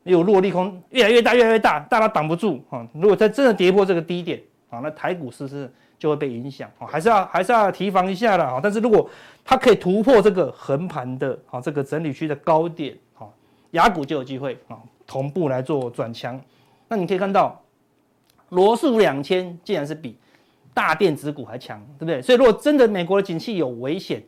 [0.03, 2.87] 有落利空越来越大，越来越大，大到挡不住啊、哦。
[2.93, 6.69] 如果它真的跌破这个低点，啊、哦，那台股是不是就会被影响？
[6.79, 8.59] 啊，还是要还是要提防一下了，啊、哦。
[8.63, 9.09] 但是如果
[9.43, 12.95] 它可以突破这个横盘的，好、哦，这个整理区的高点。
[13.17, 13.27] 啊，
[13.71, 16.39] 雅股就有机会啊，同步来做转强。
[16.87, 17.61] 那你可以看到，
[18.51, 20.17] 罗素两千竟然是比
[20.73, 22.21] 大电子股还强，对不对？
[22.21, 24.23] 所以如果真的美国的景气有危险，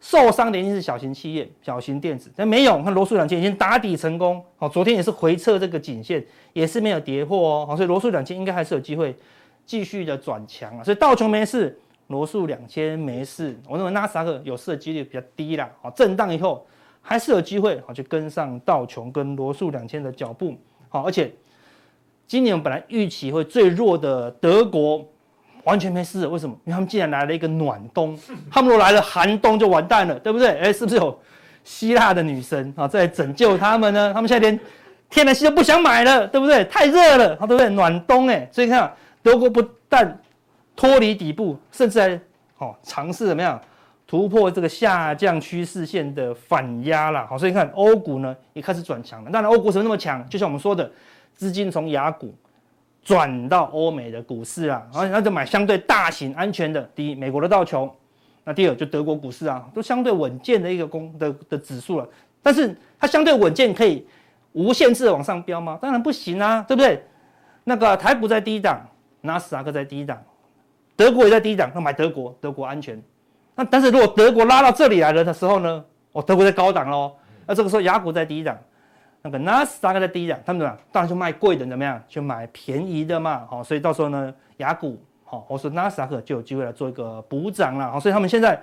[0.00, 2.30] 受伤的一定是小型企业、小型电子。
[2.36, 7.66] 但没有，看罗素两千已经打底成功，好，昨天也是回撤这个颈线，也是没有跌破哦。
[7.66, 9.16] 好，所以罗素两千应该还是有机会
[9.64, 10.84] 继续的转强啊。
[10.84, 11.78] 所以道琼没事，
[12.08, 15.70] 罗素两千没事，我认为纳斯达克有事的几率比较低啦。
[15.80, 16.66] 好，震荡以后。
[17.00, 20.54] 还是有机会好，去跟上道琼跟罗素两千的脚步，
[20.90, 21.32] 好，而且
[22.28, 25.04] 今年本来预期会最弱的德国
[25.64, 26.54] 完全没事，为什么？
[26.66, 28.16] 因为他们竟然来了一个暖冬，
[28.52, 30.48] 他们如果来了寒冬就完蛋了，对不对？
[30.58, 31.18] 哎，是不是有
[31.64, 34.12] 希腊的女神啊在拯救他们呢？
[34.12, 34.60] 他们现在连
[35.08, 36.62] 天然气都不想买了，对不对？
[36.66, 37.70] 太热了，对不对？
[37.70, 40.20] 暖冬哎，所以看德国不但
[40.76, 42.20] 脱离底部，甚至还
[42.58, 43.58] 哦尝试怎么样？
[44.06, 49.30] 突破这个下降趋势线的反压啦，好，所以你看欧股呢也开始转强了。
[49.30, 50.26] 当然，欧股怎么那么强？
[50.30, 50.90] 就像我们说的，
[51.38, 52.34] 资金从雅股
[53.00, 56.82] 转到欧美的股市啊，然后那就买相对大型安全的。
[56.96, 57.88] 第一，美国的道琼，
[58.42, 62.08] 那第二就德国股市啊，都相对稳健的一个公的的指数了。
[62.42, 64.04] 但是它相对稳健，可以
[64.52, 65.78] 无限制的往上飙吗？
[65.80, 67.00] 当然不行啊，对不对？
[67.62, 68.84] 那个台股在低档，
[69.20, 70.20] 纳斯达克在低档，
[70.96, 73.00] 德国也在低档，那买德国，德国安全。
[73.54, 75.84] 那但是如果德国拉到这里来了的时候呢？
[76.12, 77.12] 哦，德国在高档喽。
[77.46, 78.58] 那这个时候雅股在低档，
[79.22, 80.78] 那个纳斯达克在低档，他们怎么样？
[80.92, 82.02] 当然就卖贵的怎么样？
[82.08, 83.46] 就买便宜的嘛。
[83.48, 87.90] 好，所以到时候呢，雅股好，或是纳斯达克就有机会来做一个补涨了。
[87.90, 88.60] 好，所以他们现在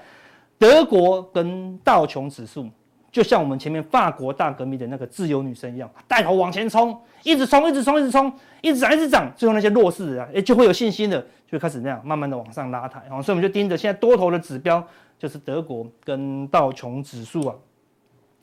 [0.57, 2.69] 德国跟道琼指数，
[3.11, 11.25] 就像我们前面法国大革命的那个自由女神一样，带头往前冲，一直冲，一直冲，一直冲，一直涨，一直涨，最后那些弱势的啊，哎，就会有信心的。
[11.47, 14.83] 就开始那样慢慢的往上拉抬，好所以我们就盯着现在多头的指标，
[15.17, 17.55] 就是德国跟道琼指数啊。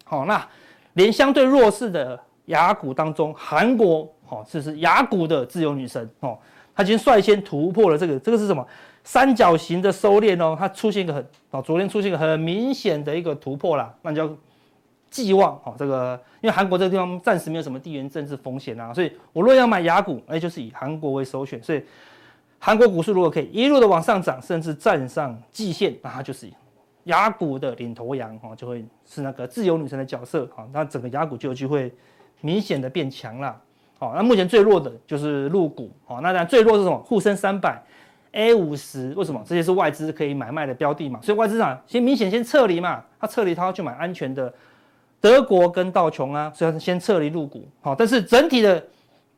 [0.04, 0.40] 好，那
[0.94, 6.38] 连相对弱势的雅股当中，韩国哦，这是雅股的自由女神哦，
[6.74, 8.66] 它已经率先突破了这个，这个是什么？
[9.04, 14.36] 三角形的收敛哦，它出现一个很哦，昨天出现一个很明显的一个突破啦，那你就要
[15.10, 21.62] 寄望哦，这个因为韩国这个地方暂时没有什么地缘政治风险啊，所以我若要买雅股，哎，就是以韩国为首选。
[21.62, 21.82] 所以
[22.58, 26.48] 韩国股市如果可以一路的往上涨，甚至站上季线，那它就是
[27.04, 31.92] 雅股的领头羊哦，就会是那个自由女神的角色啊，那整个雅股就有机会
[32.40, 33.60] 明显的变强了。
[33.98, 36.96] 好，那目前最弱的就是陆股，好，那当然最弱是什么？
[36.98, 37.82] 沪深三百。
[38.34, 39.42] A 五十为什么？
[39.44, 44.50] 这些是外资可以买卖的标的嘛，所以外资啊，先明显先撤离嘛，他撤离他要去买安全的
[45.20, 47.68] 德国跟道琼啊，所以他先撤离陆股。
[47.82, 48.82] 好，但是整体的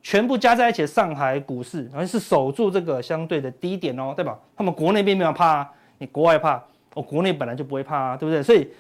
[0.00, 4.38] 全部加在一起，上海股市好像是守住这个相对的低点哦，对吧？
[4.56, 6.62] 他们国内并没有怕啊，你国外怕，
[6.94, 8.42] 我国内本来就不会怕啊，对不对？
[8.42, 8.70] 所以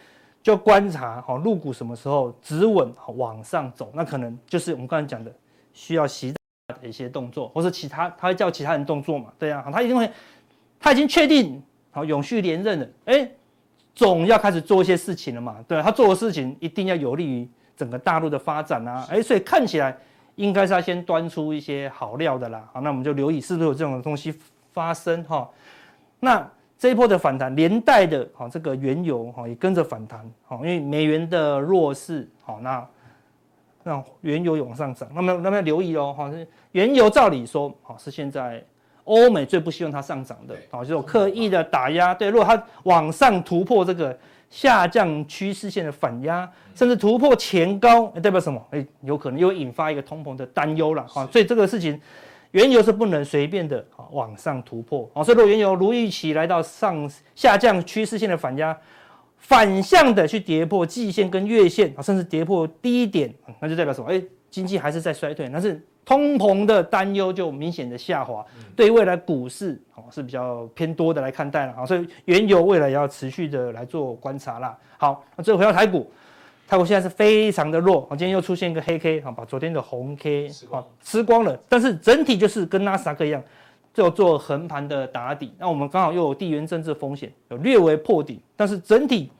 [0.42, 5.30] 就观察好入股什么时候止稳往上走，那可能就是我们刚才讲的
[5.72, 6.34] 需要习。
[6.80, 9.30] 的一些动作，或是其他，他会叫其他人动作嘛？
[9.38, 10.10] 对啊，他一定会，
[10.80, 13.30] 他已经确定好永续连任了，哎，
[13.94, 15.62] 总要开始做一些事情了嘛？
[15.68, 17.46] 对，他做的事情一定要有利于
[17.76, 19.94] 整个大陆的发展啊，哎，所以看起来
[20.36, 22.66] 应该是要先端出一些好料的啦。
[22.72, 24.34] 好，那我们就留意是不是有这种东西
[24.72, 25.46] 发生哈。
[26.18, 32.86] 那这一波的反弹连带的，好，这个原油哈也跟着反弹，好，因为美元的弱势，好那。
[33.82, 36.32] 让原油往上涨，那么那么要留意哦，哈，
[36.72, 38.64] 原油照理说，好是现在
[39.04, 48.66] 欧美最不希望它上涨的，好，就是刻意的打压，对，如果它往上突破这个下降趋势线的反压，甚至突破前高，代表什么？
[48.70, 52.00] 哎，有可能又引发一个通膨的担忧了，哈，所以这个事情，
[52.54, 58.76] 原油是不能随便的啊往上突破，啊，所以如果原油如预期来到上下降趋势线的反压。
[59.36, 64.10] 反向的去跌破季线跟月线啊，甚至跌破低点，那就代表什么？
[64.10, 68.42] 哎，经济还是在衰退，但是通膨的担忧就明显的下滑，
[68.74, 74.74] 对未来股市哦是比较偏多的来看待了啊，所以原油未来也要持续的来做观察啦。
[74.96, 76.10] 好，那最后回到台股，
[76.66, 83.42] 台股现在是非常的弱，今天又出现一个黑 K 啊，把昨天的红 K 啊吃光了，但是整体就是跟纳斯达克一样。
[83.92, 89.30] 就做横盘的打底，那我们刚好又有地缘政治风险，有略微破底，但是整体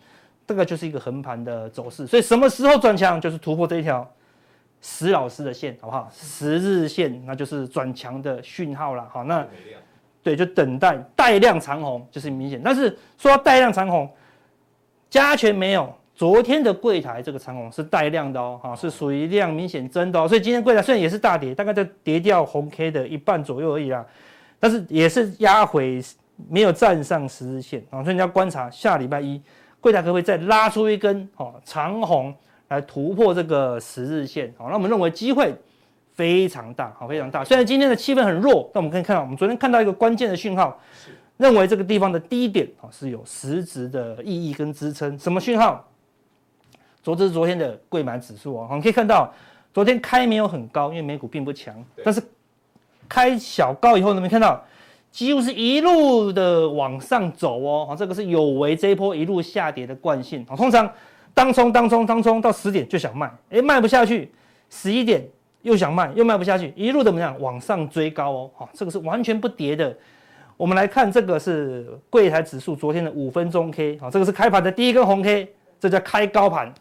[0.46, 4.08] 这个就是一个横盘的走势，所以什么时候转强就是突破这一条
[4.80, 6.08] 石老师的线，好不好？
[6.12, 9.44] 十日线那就是转强的讯号了，好，那
[10.22, 14.08] 对，就等待带量长红就是明显，但是说带量长红，
[15.10, 24.06] 加权没有，昨天的柜台这个长虹是带量的哦，哈，是属于量明显增的哦，所以今天柜台虽然也是大跌，大概在跌掉红 K 的一半左右而已啦。
[24.60, 26.00] 但是也是压回，
[26.48, 29.42] 没有站上十日线啊，所以你要观察下礼拜一，
[29.80, 32.32] 柜台可不可以再拉出一根哦长虹
[32.68, 34.54] 来突破这个十日线？
[34.56, 35.52] 好，那我们认为机会
[36.12, 37.44] 非常大，好，非常大。
[37.44, 40.80] 虽然今天的气氛很弱，但我们可以看到，我们昨天看到一个关键的讯号，
[41.36, 45.18] 认为这个地方的低点啊是有实质的意义跟支撑。
[45.18, 45.84] 什么讯号？
[47.04, 49.32] 昨日昨天的柜买指数啊，我们可以看到，
[49.72, 52.20] 昨天开没有很高，因为美股并不强，但是。
[53.06, 54.58] 开小高以后，能没看到，
[55.10, 60.56] 几乎是一路的往上走哦，啊，这个是有违这一波一路下跌的惯性啊。
[60.56, 60.90] 通常
[61.34, 64.32] 当冲当冲当冲到十点就想卖，哎，卖不下去，
[64.70, 65.22] 十一点
[65.60, 69.94] 又想卖，又卖不下去，一路怎么样往上追高哦，好，这个是完全不跌的。
[70.56, 76.72] 我们来看这个是柜台指数昨天的五分钟 K，好，这个是开盘的第一根红 K，这叫开高盘。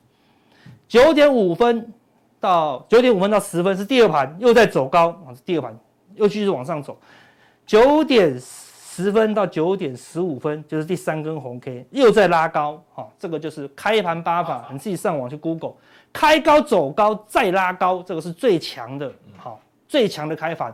[0.93, 1.91] 九点五分
[2.39, 5.75] 到九点五分到十分是第二盘，又在走高第二盘。
[6.13, 6.95] 又继续往上走，
[7.65, 15.73] 九点十分到九点十五分就是第三根红 K，又在拉高，哈，这个就是开盘八法，你自己上网去 Google，
[16.13, 20.71] 开高走高再拉高，这个是最强的，好，最强的开盘，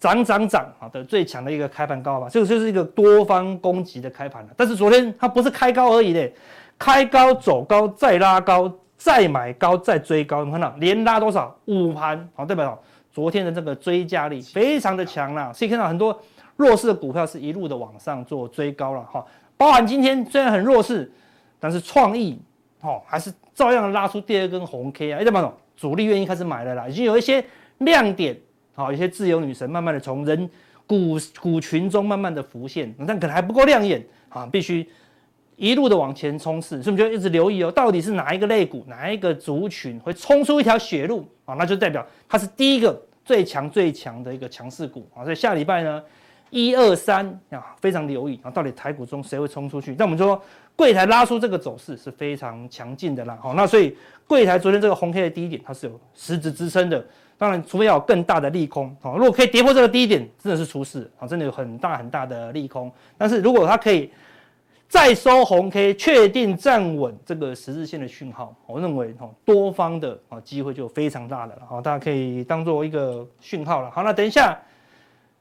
[0.00, 4.48] 涨涨涨，好的最强的一个开盘高法，这个就是一个多方攻击的开盘了。
[4.56, 6.28] 但是昨天它不是开高而已的，
[6.78, 11.58] 开高走高再拉高，再买高再追高，你看到连拉多少？
[11.66, 12.80] 五盘，好，代表。
[13.10, 16.16] 昨天的这个追加力非常的强啦，所以看到很多
[16.54, 19.24] 弱势的股票是一路的往上做追高了哈。
[19.56, 21.10] 包含今天虽然很弱势，
[21.58, 22.40] 但是创意
[22.80, 25.54] 哦还是照样拉出第二根红 K 啊，哎，代表什么？
[25.76, 27.44] 主力愿意开始买了啦，已经有一些
[27.78, 28.38] 亮点，
[28.76, 30.48] 好，有些自由女神慢慢的从人
[30.86, 34.88] 股股群中慢慢的浮现，但可能还不够亮眼啊，必须
[35.58, 41.54] 一路的往前冲刺，所以我们就一直留意哦，到底是哪一个类股，哪一个族群会冲出一条血路啊？
[41.56, 42.98] 那就代表它是第一个。
[43.24, 46.02] 最强最强的一个强势股啊，所以下礼拜呢，
[46.48, 49.94] 一二三啊，非常留意啊，到底台股中谁会冲出去？
[49.98, 50.40] 那我们说，
[50.74, 53.38] 柜台拉出这个走势是非常强劲的啦。
[53.42, 53.94] 好，那所以
[54.26, 57.04] 柜台昨天这个红 K 的低点，它是有实质支撑的。
[57.36, 62.90] 当然，除非要有更大的利空啊，如果可以跌破这个低点，真的是出事啊，真的有很大很大的利空。
[63.18, 64.10] 但是如果它可以
[64.88, 73.90] 再收红 K，确定站稳这个十字线的讯号，我认为哈多方的啊机会就非常大的了，好，大家可以当做一个讯号了。
[73.90, 74.58] 好，那等一下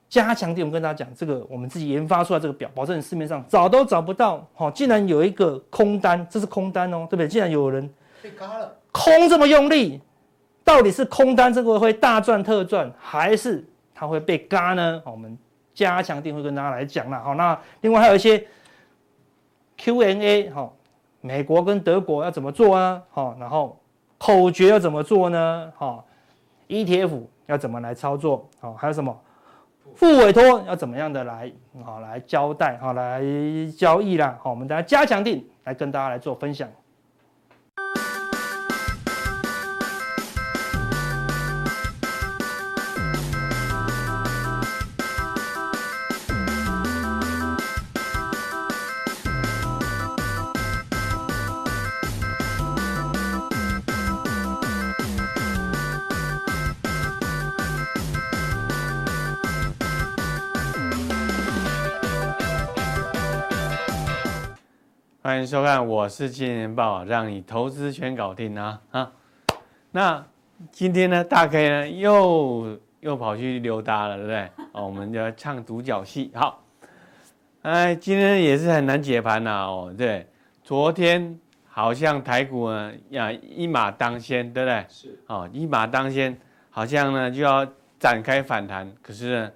[0.09, 4.45] 加强点，我跟大家讲这个我们自己研发出来这个表，保证市面上找都找不到。
[4.53, 7.27] 好，竟然有一个空单，这是空单哦，对不对？
[7.29, 7.89] 竟然有人
[8.21, 10.01] 被嘎了，空这么用力，
[10.65, 15.01] 到底是空单这个会大赚特赚，还是它会被嘎呢？
[15.05, 15.37] 好，我们
[15.73, 17.17] 加强点会跟大家来讲了。
[17.23, 18.45] 好，那另外还有一些。
[19.77, 20.71] Q&A 哈，
[21.21, 23.01] 美国跟德国要怎么做啊？
[23.13, 23.79] 哦，然后
[24.17, 25.71] 口诀要怎么做呢？
[25.77, 26.03] 哦
[26.67, 28.49] ，ETF 要怎么来操作？
[28.59, 29.15] 好，还有什么
[29.95, 31.51] 副委托要怎么样的来
[31.83, 33.21] 好来交代好来
[33.77, 34.37] 交易啦？
[34.41, 36.67] 好，我们大家加强定来跟大家来做分享。
[65.27, 69.11] 欢迎收看，我是金钱豹，让你投资全搞定啊啊！
[69.91, 70.25] 那
[70.71, 74.49] 今天呢，大 K 呢又又跑去溜达了，对不对？
[74.71, 76.31] 哦，我们就要唱独角戏。
[76.33, 76.63] 好，
[77.63, 80.25] 哎，今天也是很难解盘呐，哦，对，
[80.63, 84.85] 昨天好像台股呢呀一马当先，对不对？
[84.87, 87.67] 是，哦，一马当先，好像呢就要
[87.99, 89.51] 展开反弹，可是呢，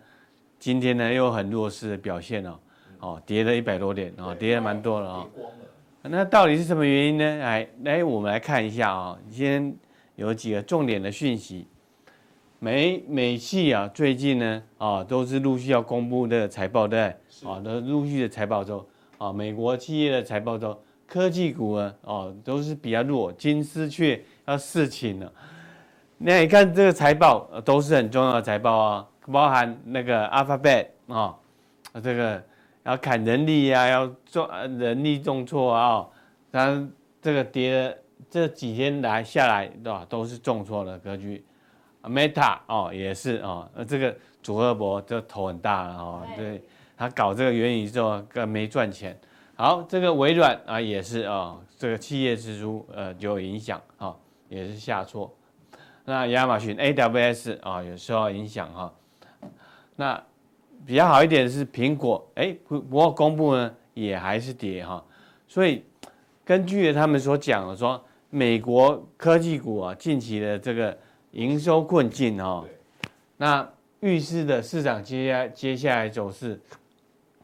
[0.60, 2.60] 今天呢又很弱势的表现哦，
[3.00, 5.30] 哦，跌了一百多点，哦，跌了蛮多了哦。
[6.04, 7.38] 那到底是什么原因呢？
[7.38, 9.20] 来，来，我们来看一下啊、哦。
[9.30, 9.76] 今天
[10.16, 11.68] 有几个重点的讯息，
[12.58, 17.04] 美美系啊，最近呢啊，都是陆续要公布的财报，对，
[17.46, 18.84] 啊，都陆续的财报周
[19.20, 25.32] 啊，美国企业的财报周，科技股啊，哦，都是比较弱，金丝雀要示警了。
[26.18, 31.36] 那你看这个财报都是很重要的财报啊，包含那个 Alphabet 啊，
[32.02, 32.44] 这个。
[32.84, 36.08] 要砍人力呀、啊，要重人力重挫啊，
[36.52, 36.88] 它
[37.22, 37.96] 这个跌了
[38.30, 40.04] 这几天来下来，对吧？
[40.10, 41.46] 都是重挫的格局。
[42.04, 46.64] Meta 哦，也是哦，这个祖克伯这头很大了哦，对，
[46.98, 49.16] 他搞这个元宇宙更没赚钱。
[49.56, 54.16] 好，这个微软啊也是哦，这个企业支出呃就有影响啊，
[54.50, 55.32] 也是下挫。
[56.06, 58.92] 那亚马逊 AWS 啊有受到影响哈，
[59.96, 60.24] 那。
[60.86, 65.04] 比较好一点的是苹果，哎，不不过公布呢也还是跌哈，
[65.48, 65.84] 所以
[66.44, 70.98] 根据他们所讲的说，美国科技股啊近期的这个
[71.32, 72.66] 营收困境哈，
[73.38, 76.60] 那预示的市场接下接下来走势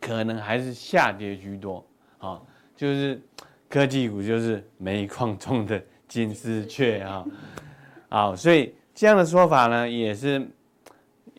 [0.02, 1.86] 可能还是下跌居多
[2.18, 2.42] 啊，
[2.76, 3.22] 就是
[3.70, 7.26] 科技股就是煤矿中的金丝雀啊，
[8.10, 10.46] 好，所以这样的说法呢也是。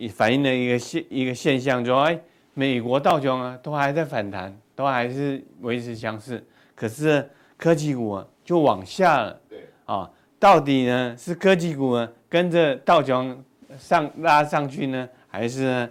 [0.07, 2.17] 反映了一个现一个现象，就说哎，
[2.55, 9.41] 美国道琼啊都还在反弹，都还是维持强势，可是科技股啊就往下了。
[9.49, 10.09] 对啊，
[10.39, 13.43] 到底呢是科技股呢跟着道琼
[13.77, 15.91] 上拉上去呢，还是呢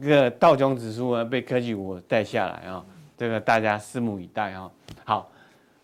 [0.00, 2.82] 这个道琼指数啊被科技股带下来啊？
[3.18, 4.70] 这个大家拭目以待啊。
[5.04, 5.30] 好，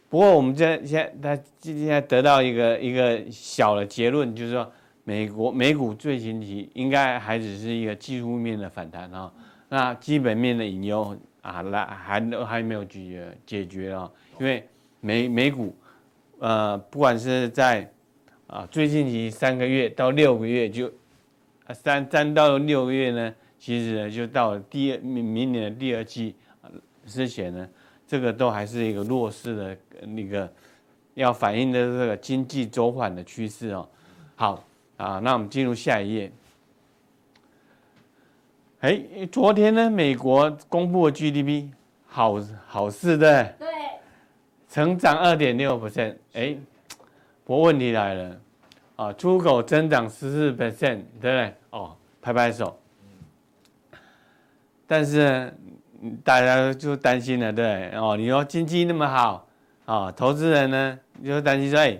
[0.09, 4.73] 不过我们这现在他今天得到一个一个小的结论，就是说。
[5.09, 9.33] 美国美股最近期应该还只是一个技术面的反弹啊，
[9.71, 14.69] 那基本面的隐忧啊，来还还没有解决解决啊，因为
[15.01, 15.75] 美美股
[16.41, 17.91] 呃，不管是在
[18.49, 20.93] 啊最近期三个月到六个月就
[21.71, 26.37] 三三到六个月呢，其实呢就到了第二明明年的第二季
[27.07, 27.67] 之前呢，
[28.07, 30.53] 这个都还是一个弱势的那个
[31.15, 33.89] 要反映的这个经济走缓的趋势哦，
[34.37, 34.68] 好。
[34.99, 36.33] 啊，那我们进入下一页。
[38.81, 41.71] 哎，昨天呢，美国公布的 GDP
[42.07, 43.69] 好好事的，对，
[44.69, 46.17] 成长二点六 percent。
[46.33, 46.57] 哎，
[47.45, 48.41] 不过问题来了，
[48.97, 51.55] 啊，出口增长十四 percent，对不对？
[51.71, 52.77] 哦，拍拍手。
[54.85, 55.53] 但是呢，
[56.25, 59.47] 大家就担心了，对，哦，你说经济那么好，
[59.85, 61.97] 啊，投资人呢就担心说，哎。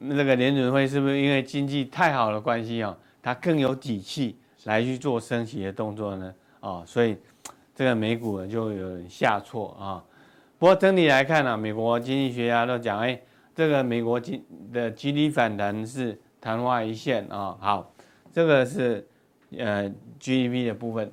[0.00, 6.34] 那个联准会是不是因为经济太好的关系啊，它更有底气来去做升息的动作呢？
[6.60, 7.16] 啊，所以
[7.74, 10.02] 这个美股就有点下挫啊。
[10.58, 13.20] 不过整体来看呢，美国经济学家都讲，哎，
[13.54, 17.56] 这个美国经的经济反弹是昙花一现啊。
[17.60, 17.92] 好，
[18.32, 19.06] 这个是
[19.58, 21.12] 呃 GDP 的部分，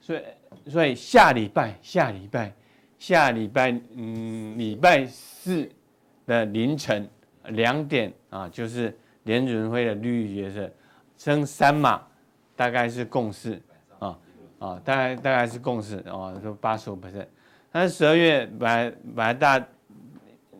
[0.00, 0.20] 所以
[0.70, 2.54] 所以下礼拜下礼拜
[2.98, 5.68] 下礼拜嗯礼拜四
[6.24, 7.06] 的凌晨
[7.50, 10.70] 两点啊，就是联准会的利率决策
[11.16, 12.02] 升三码，
[12.54, 13.60] 大概是共识
[13.98, 14.18] 啊
[14.58, 17.26] 啊，大概大概是共识啊，就八十五 percent。
[17.70, 19.66] 但是十二月本来本来大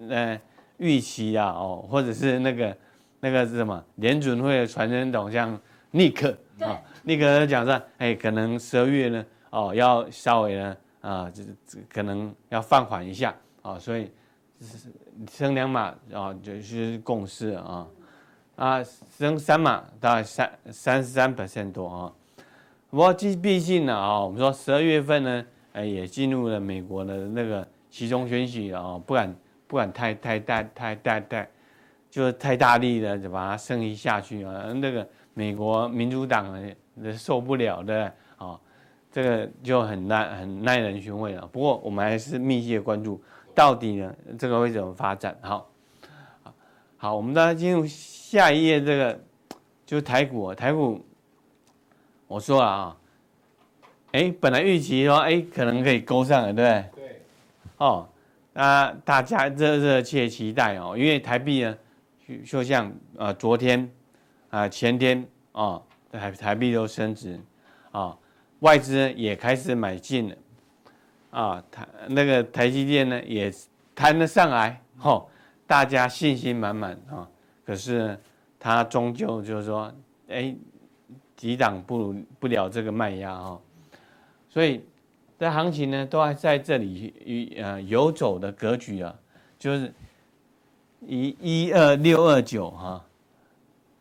[0.08, 0.40] 呃
[0.78, 2.76] 预期啊哦，或者是那个
[3.20, 5.58] 那个是什么联准会的传声筒像
[5.90, 10.76] 尼克啊，尼克讲说，哎，可能十二月呢哦要稍微呢。
[11.02, 13.32] 啊，这这可能要放缓一下
[13.62, 14.10] 啊，所以
[15.30, 17.86] 升两码啊，就是共识啊，
[18.56, 18.84] 啊，
[19.18, 22.12] 升三码大概三三十三 percent 多啊。
[22.90, 29.36] 不过毕毕竟呢啊，我们说十二月份呢，哎，也进入了美国的那个期中选举啊，不敢
[29.66, 31.48] 不敢太太大太太太，
[32.10, 38.58] 就是太大力的就把它升一下去啊，那个美国民主党呢受不了的啊。
[39.12, 41.46] 这个就很耐很耐人寻味了。
[41.46, 43.18] 不过我们还是密切关注，
[43.56, 45.36] 到底呢这个会怎么发展？
[45.40, 45.70] 好，
[46.98, 48.78] 好，我们大家进入下一页。
[48.78, 49.18] 这个
[49.86, 51.02] 就是台股，台股，
[52.26, 52.96] 我说了啊，
[54.12, 56.84] 哎，本来预期说哎可能可以勾上了，对不对？
[56.94, 57.22] 对。
[57.78, 58.06] 哦，
[58.52, 61.76] 那大家热热切期待哦，因为台币呢，
[62.44, 63.90] 就像啊昨天
[64.50, 65.80] 啊前天啊
[66.12, 67.40] 台台币都升值
[67.90, 68.14] 啊。
[68.60, 70.36] 外资也开始买进了，
[71.36, 73.52] 啊，台那个台积电呢也
[73.94, 75.28] 谈得上来，吼，
[75.66, 77.28] 大家信心满满啊。
[77.62, 78.18] 可是
[78.58, 79.92] 它终究就是说，
[80.28, 80.56] 哎，
[81.36, 83.60] 抵挡不不了这个卖压哈。
[84.48, 84.82] 所以
[85.38, 89.14] 这行情呢都还在这里与呃游走的格局啊，
[89.58, 89.92] 就是
[91.02, 93.04] 一一二六二九哈，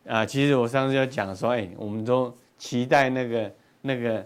[0.07, 4.25] 啊，其实我上次就讲说，哎，我们都期待那个那个。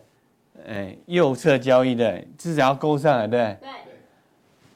[0.67, 3.57] 哎，右侧交易的至少要勾上来，对。
[3.61, 3.69] 对。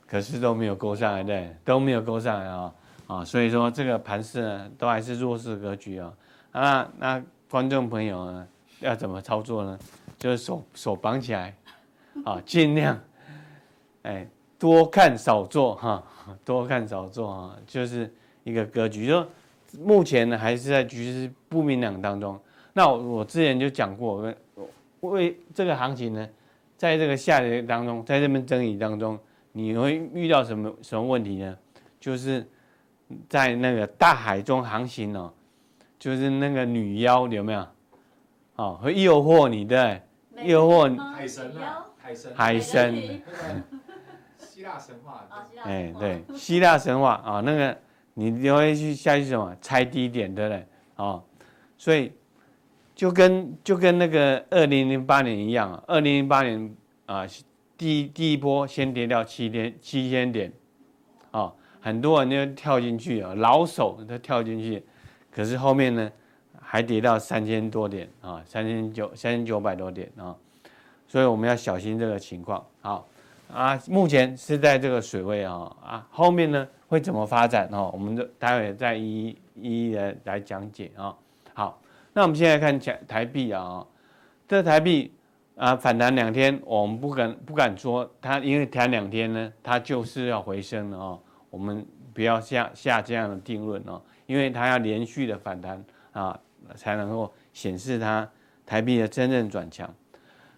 [0.06, 2.74] 可是都没有勾上来，对，都没有勾上来啊
[3.08, 3.26] 啊！
[3.26, 6.14] 所以说这个盘势呢，都还是弱势格局啊。
[6.52, 8.48] 啊，那观众朋友呢，
[8.80, 9.80] 要怎么操作呢？
[10.20, 11.56] 就是手手绑起来，
[12.24, 13.00] 啊，尽量，
[14.04, 14.28] 哎，
[14.60, 16.04] 多看少做哈，
[16.46, 18.14] 多看少做啊，就是
[18.44, 19.08] 一个格局。
[19.08, 19.26] 就
[19.80, 22.40] 目前呢，还是在局势不明朗当中。
[22.72, 24.32] 那我我之前就讲过。
[25.10, 26.28] 为这个行情呢，
[26.78, 29.20] 在这个下跌当中，在这边争议当中，
[29.52, 31.58] 你会遇到什么什么问题呢？
[32.00, 32.48] 就是
[33.28, 35.34] 在那个大海中航行哦，
[36.00, 37.68] 就是那个女妖有没有？
[38.56, 40.02] 哦，会诱惑你的，
[40.44, 43.24] 诱惑海神啊，海神，海神，
[44.38, 45.28] 希腊神话，
[45.64, 47.78] 哎，对，希腊神话啊，那个
[48.14, 50.66] 你就会去下去什么猜低点，对不对？
[50.96, 51.24] 哦，
[51.78, 52.12] 所以。
[53.04, 56.74] 就跟就跟那个二零零八年一样啊，二零零八年
[57.06, 57.28] 啊，
[57.78, 60.50] 第一第一波先跌掉七千七千点，
[61.32, 61.52] 啊，
[61.82, 64.82] 很多人就跳进去啊，老手都跳进去，
[65.30, 66.10] 可是后面呢，
[66.62, 70.34] 还跌到三千多点啊，三千九三千九百多点啊，
[71.06, 72.66] 所以我们要小心这个情况。
[72.80, 73.06] 好
[73.54, 77.92] 啊，目前是在这个水位啊啊，后面呢会怎么发展哦？
[77.94, 81.14] 我们就待会再一一一一的来讲解啊。
[82.14, 83.86] 那我们现在看台台币啊，
[84.48, 85.12] 这台币
[85.56, 91.20] 啊反弹两天，我们不敢不敢说它，因为弹两天呢，它就是要回升了啊。
[91.50, 96.40] 我们不要下下这样的定论哦，因为它要连续的反弹啊，
[96.76, 98.30] 才能够显示它
[98.66, 99.92] 台币的真正转强。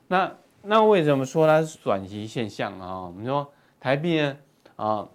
[0.07, 0.31] 那
[0.61, 3.01] 那为什么说它是短期现象啊？
[3.01, 3.49] 我们说
[3.79, 4.37] 台币呢
[4.75, 5.07] 啊，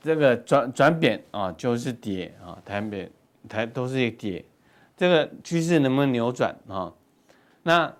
[0.00, 3.08] 这个转转贬啊就是跌啊，台贬
[3.48, 4.44] 台都是一个跌。
[4.98, 6.92] 这个趋势能不能扭转啊？
[7.62, 7.94] 那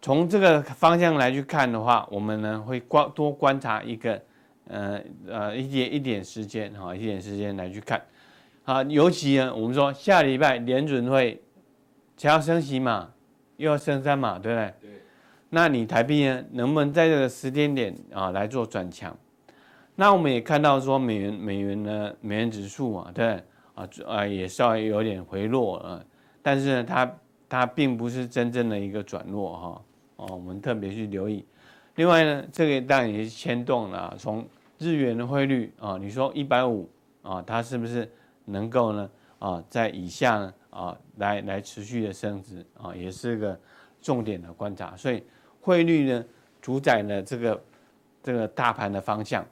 [0.00, 4.22] 从这个方向来去看的话，我们呢会观多观察一个，
[4.68, 8.00] 呃呃一点一点时间哈，一点时间来去看，
[8.64, 11.42] 啊，尤其呢我们说下礼拜联准会
[12.16, 13.10] 才要升息嘛，
[13.58, 14.74] 又要升三码，对不对？
[14.80, 15.02] 对。
[15.50, 19.14] 那你台币呢能不能在这个时间点啊来做转强？
[19.96, 23.42] 那我们也看到说美元美元呢美元指数嘛，对，
[23.74, 26.00] 啊啊也稍微有点回落啊。
[26.42, 27.18] 但是呢，它
[27.48, 29.82] 它并不是真正的一个转弱哈
[30.16, 31.44] 哦，我们特别去留意。
[31.96, 34.46] 另外呢，这个当然也是牵动了从
[34.78, 36.88] 日元的汇率啊，你说一百五
[37.22, 38.10] 啊，它是不是
[38.44, 39.10] 能够呢
[39.40, 43.58] 啊在以下呢啊来来持续的升值啊，也是个
[44.00, 44.96] 重点的观察。
[44.96, 45.22] 所以
[45.60, 46.24] 汇率呢
[46.62, 47.62] 主宰了这个
[48.22, 49.44] 这个大盘的方向。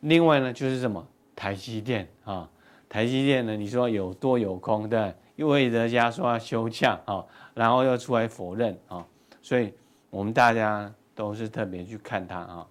[0.00, 2.48] 另外呢就是什么台积电啊，
[2.88, 5.14] 台积电呢你说有多有空对？
[5.36, 7.24] 因为人家说要休假啊，
[7.54, 9.06] 然后又出来否认啊，
[9.40, 9.72] 所以
[10.10, 12.66] 我们大家都是特别去看它啊，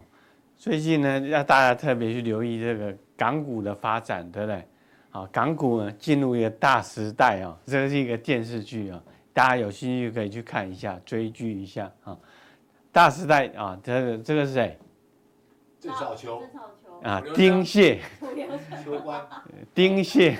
[0.57, 4.67] 最近呢，要大家特别去留意这个港股的发展，对不对？
[5.11, 9.01] 啊，港股呢进入一个大时代啊，这个是一个电视剧啊，
[9.31, 12.17] 大家有兴趣可以去看一下，追剧一下啊。
[12.91, 14.77] 大时代啊，这个这个是谁？
[15.79, 16.41] 郑少秋。
[17.03, 18.01] 啊，丁蟹。
[18.83, 19.21] 秋官。
[19.73, 20.37] 丁蟹，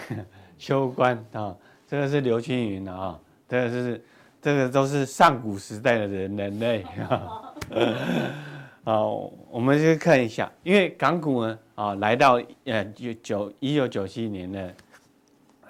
[0.58, 1.56] 秋官啊，
[1.88, 4.04] 这个是刘青云的啊，这个是
[4.42, 7.54] 这个都是上古时代的人人类啊。
[8.84, 12.86] 好，我们先看一下，因为港股呢，啊，来到呃
[13.24, 14.74] 九一九九七年的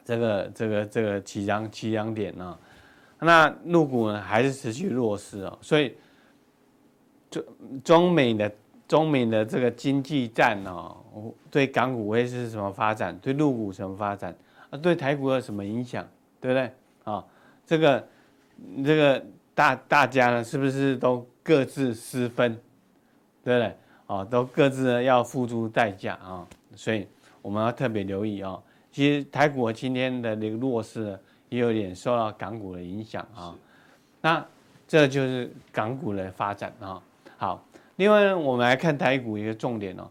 [0.04, 2.58] 这个这个这个起涨起涨点啊，
[3.20, 5.96] 那入股呢还是持续弱势哦，所以
[7.32, 7.44] 中
[7.84, 8.52] 中美的
[8.88, 10.94] 中美的这个经济战啊，
[11.50, 13.18] 对港股会是什么发展？
[13.20, 14.36] 对陆股什么发展？
[14.70, 16.08] 啊，对台股有什么影响？
[16.42, 16.72] 对不对？
[17.04, 17.26] 啊，
[17.66, 18.08] 这个
[18.84, 22.54] 这个大大家呢，是不是都各自私分？
[23.44, 23.76] 对不对？
[24.08, 27.08] 啊，都各自呢要付出代价啊，所以
[27.42, 28.60] 我们要特别留意啊。
[28.92, 33.56] 其实台股今天的那个弱势也有点受到港股的影响啊。
[34.22, 34.46] 那
[34.88, 37.02] 这就是港股的发展啊。
[37.38, 37.66] 好，
[37.98, 40.08] 另外呢，我们来看台股一个重点哦。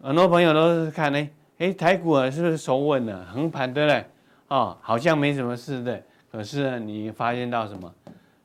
[0.00, 1.28] 很多朋友都是看呢，
[1.58, 4.04] 哎，台股啊是不是守稳了，横盘对不对？
[4.48, 6.02] 啊，好像没什么事的。
[6.30, 7.92] 可是呢，你发现到什么？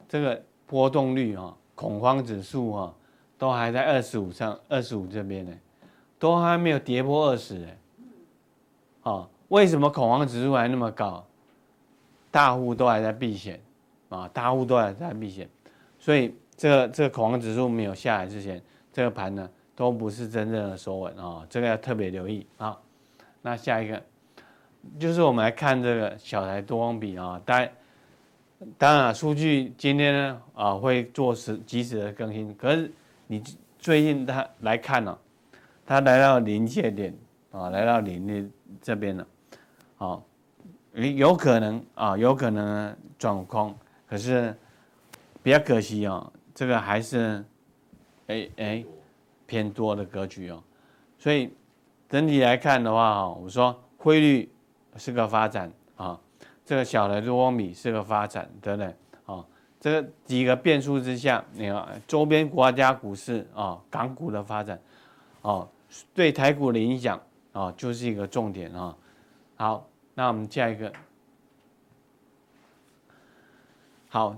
[0.08, 2.94] 这个波动率啊，恐慌指数啊。
[3.38, 5.52] 都还在二十五上，二十五这边呢，
[6.20, 7.78] 都还没有跌破二十哎，
[9.12, 11.26] 啊，为什么恐慌指数还那么高？
[12.30, 13.60] 大户都还在避险，
[14.10, 15.50] 啊，大户都还在避险，
[15.98, 18.62] 所以这个这个恐慌指数没有下来之前，
[18.94, 22.78] 这个盘呢都不是真正的守稳啊，这个要特别留意啊。
[23.42, 24.02] 那下一个
[25.00, 27.68] 就是我们来看这个小台多光比啊，当
[28.78, 32.92] 当然数据今天呢啊会做时及时的更新，可是。
[33.28, 33.42] 你
[33.80, 35.18] 最近他来看了，
[35.86, 37.18] 他来到临界点
[37.50, 38.46] 啊，来到临界
[38.82, 39.26] 这边了，
[39.96, 40.22] 好，
[40.94, 43.74] 有可能啊，有可能转空，
[44.06, 44.54] 可是
[45.42, 47.42] 比较可惜啊，这个还是
[48.28, 48.86] 哎哎
[49.46, 50.62] 偏多的格局哦，
[51.18, 51.54] 所以
[52.12, 54.52] 整体来看的话哈，我说汇率
[54.98, 56.20] 是个发展啊，
[56.66, 58.94] 这个小的多空比是个发展，对不对？
[59.80, 64.80] 这个几个变数之下，你看周边国家股市啊，港股的发展，
[65.42, 65.68] 哦，
[66.14, 67.20] 对台股的影响
[67.54, 68.96] 啊，就是一个重点啊。
[69.56, 70.92] 好，那我们下一个，
[74.10, 74.36] 好，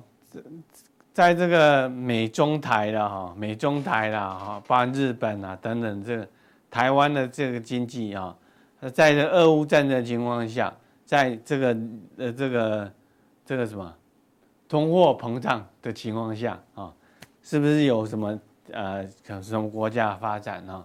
[1.12, 6.28] 在这个美中台的哈，美中台的哈，包括日本啊等等，这个
[6.74, 8.36] 台湾的这个经济啊，
[8.92, 10.74] 在这俄乌战争的情况下，
[11.06, 11.78] 在这个
[12.18, 12.92] 呃这个
[13.46, 13.96] 这个什么？
[14.68, 16.92] 通货膨胀的情况下啊，
[17.44, 18.40] 是不是有什么
[18.72, 20.84] 呃，可能什么国家发展呢？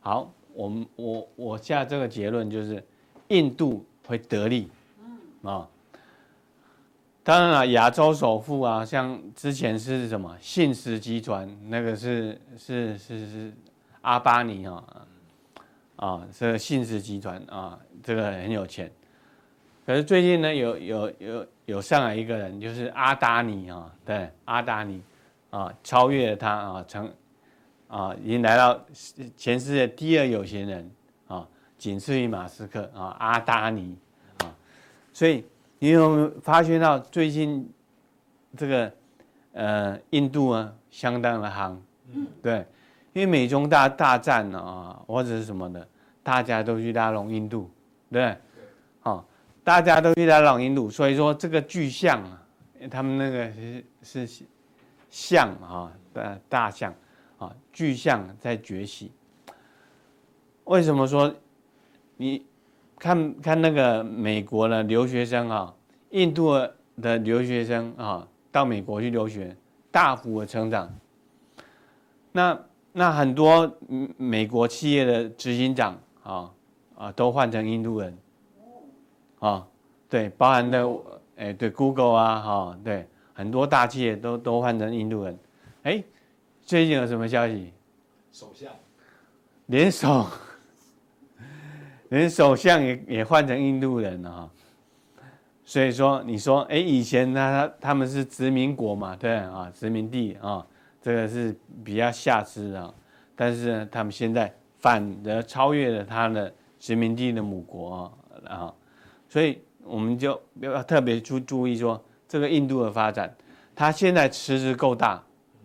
[0.00, 2.82] 好，我们我我下这个结论就是，
[3.28, 4.70] 印度会得利，
[5.42, 5.68] 啊，
[7.22, 13.52] 当然了，亚洲首富啊，像之前是什么信实集团，那个是是是是
[14.00, 14.82] 阿巴尼啊，
[15.96, 18.90] 啊，这个信氏集团啊，这个很有钱。
[19.84, 25.00] 可是最近呢，有有有有上来一个人，就是阿达尼啊，对，阿达尼
[25.50, 27.10] 啊，超越了他啊，成
[27.88, 28.78] 啊，已经来到
[29.36, 30.90] 全世界第二有钱人
[31.28, 31.46] 啊，
[31.78, 33.96] 仅次于马斯克啊，阿达尼
[34.38, 34.52] 啊，
[35.12, 35.44] 所以
[35.78, 37.72] 你有没有发现到最近
[38.56, 38.92] 这个
[39.52, 41.76] 呃印度啊，相当的夯，
[42.42, 42.66] 对，
[43.16, 45.88] 因为美中大大战啊，或者是什么的，
[46.22, 47.70] 大家都去拉拢印度，
[48.12, 48.36] 对，
[49.00, 49.26] 好。
[49.64, 52.42] 大家都去拉拢印度，所以说这个巨象啊，
[52.90, 53.50] 他们那个
[54.02, 54.44] 是是
[55.08, 56.94] 象啊，大大象
[57.38, 59.10] 啊，巨象在崛起。
[60.64, 61.34] 为什么说
[62.18, 62.44] 你
[62.98, 65.74] 看看那个美国的留学生啊，
[66.10, 66.52] 印度
[67.00, 69.56] 的留学生啊，到美国去留学，
[69.90, 70.94] 大幅的成长。
[72.30, 72.60] 那
[72.98, 73.70] 那很多
[74.16, 76.50] 美国企业的执行长啊
[76.96, 78.16] 啊，都换成印度人。
[79.38, 79.66] 啊，
[80.08, 80.88] 对，包含的，
[81.36, 85.38] 哎，对，Google 啊，哈，对，很多大企业都都换成印度人，
[85.82, 86.02] 哎，
[86.62, 87.70] 最近有什么消息？
[88.32, 88.72] 首相，
[89.66, 90.26] 连首，
[92.08, 94.50] 连首相也也换成印度人了哈，
[95.66, 100.66] 所以说，你说，哎，以前他他们是殖民国嘛，对啊，殖民地啊，
[101.06, 102.94] 这个是比较下肢的，
[103.36, 108.12] 但是呢，他们现在反而超越了他的殖民地的母国
[108.44, 108.74] 啊。
[109.28, 113.32] 所以我们就要特别注注意说，这个印度的发展，
[113.72, 115.22] 它现在池子够大，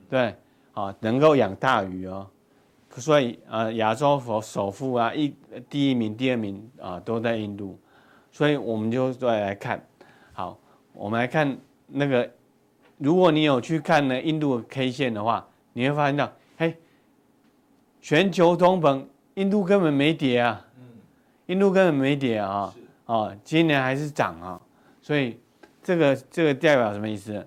[0.07, 0.35] 对，
[0.73, 2.27] 啊，能够养大鱼哦，
[2.91, 5.35] 所以啊，亚洲佛首富啊，一
[5.67, 7.79] 第一名、第二名啊，都在印度，
[8.31, 9.83] 所以我们就再来看，
[10.33, 10.59] 好，
[10.93, 12.29] 我们来看那个，
[13.01, 16.75] 如果你有去看呢印度的 K 线的话，你会发现到，嘿，
[17.99, 20.63] 全球通膨，印度根本没跌啊，
[21.47, 22.71] 印度根本没跌啊，
[23.07, 24.61] 啊，今年还是涨啊，
[25.01, 25.39] 所以
[25.81, 27.45] 这个这个代表什么意思？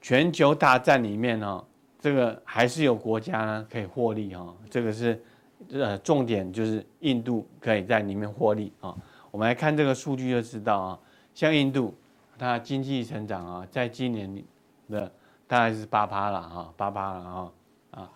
[0.00, 1.64] 全球大战里面呢，
[2.00, 5.22] 这个还是有国家呢可以获利哈，这个是
[5.70, 8.92] 呃重点，就是印度可以在里面获利啊。
[9.30, 10.98] 我们来看这个数据就知道啊，
[11.32, 11.94] 像印度，
[12.36, 14.42] 它经济成长啊，在今年
[14.88, 15.10] 的
[15.46, 17.52] 大概是八趴了哈，八趴了哈
[17.90, 18.10] 啊，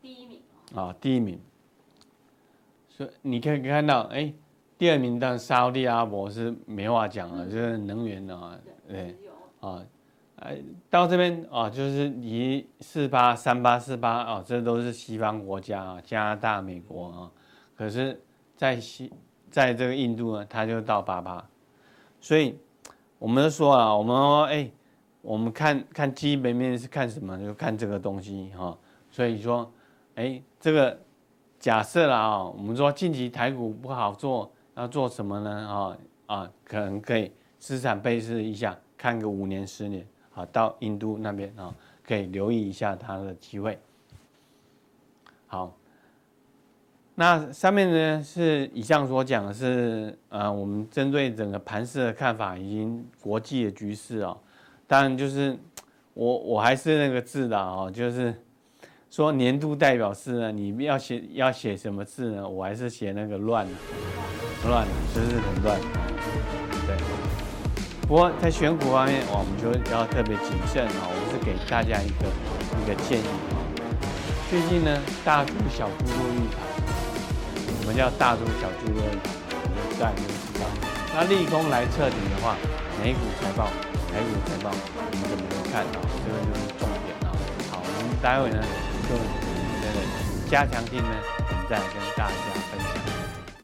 [0.00, 0.40] 第一名
[0.74, 1.40] 啊，第一名。
[2.88, 4.32] 所以你可以看到，哎，
[4.78, 9.16] 第二名的沙特阿拉伯是没话讲了，就是能源啊，对
[9.60, 9.82] 啊。
[10.36, 10.58] 哎，
[10.90, 17.30] 到这边啊，就是离四八、三八、四八啊，这都是西方国家啊，加拿大、美国啊。
[17.76, 18.20] 可是，
[18.56, 19.12] 在西，
[19.50, 21.42] 在这个印度呢，它就到八八。
[22.20, 22.58] 所以，
[23.18, 24.70] 我们说啊，我们说，哎，
[25.24, 27.38] 我们看看基本面是看什么？
[27.38, 28.76] 就看这个东西哈。
[29.10, 29.72] 所以说，
[30.16, 31.00] 哎，这个
[31.58, 35.50] 假设了啊，我们说近期台股不好做，要做什么呢？
[35.66, 35.96] 啊
[36.26, 40.06] 啊，可能可以资产配置一下，看个五年、十年。
[40.30, 41.74] 好，到印度那边啊，
[42.06, 43.78] 可以留意一下它的机会。
[45.46, 45.74] 好，
[47.14, 54.36] 那上面呢是以上所讲的是，呃，我们针对整个盘势的看法，以及国际的局势哦。
[54.86, 55.58] 当然就是
[56.12, 58.34] 我我还是那个字的哦，就是
[59.10, 62.48] 说年度代表是呢，你要写要写什么字呢？
[62.48, 63.66] 我还是写那个乱，
[64.68, 65.78] 乱，就是很乱，
[66.86, 66.96] 对。
[68.06, 71.08] 不过在选股方面，我们就要特别谨慎啊！
[71.08, 72.28] 我是给大家一个
[72.76, 73.56] 一个建议啊。
[74.50, 76.60] 最近呢，大猪小猪都遇盘，
[77.80, 79.98] 什么叫大猪小猪都遇盘？
[79.98, 80.66] 大家就知道。
[81.14, 82.56] 那利空来测底的话，
[83.02, 83.70] 美股财报、
[84.14, 85.98] 台股财报，我们怎么能看到？
[86.22, 87.34] 这个就是重点啊！
[87.68, 88.62] 好，我们待会呢，
[89.10, 89.18] 就
[89.82, 89.98] 这个
[90.48, 91.18] 加强錠呢，
[91.50, 92.73] 我们再来跟大家。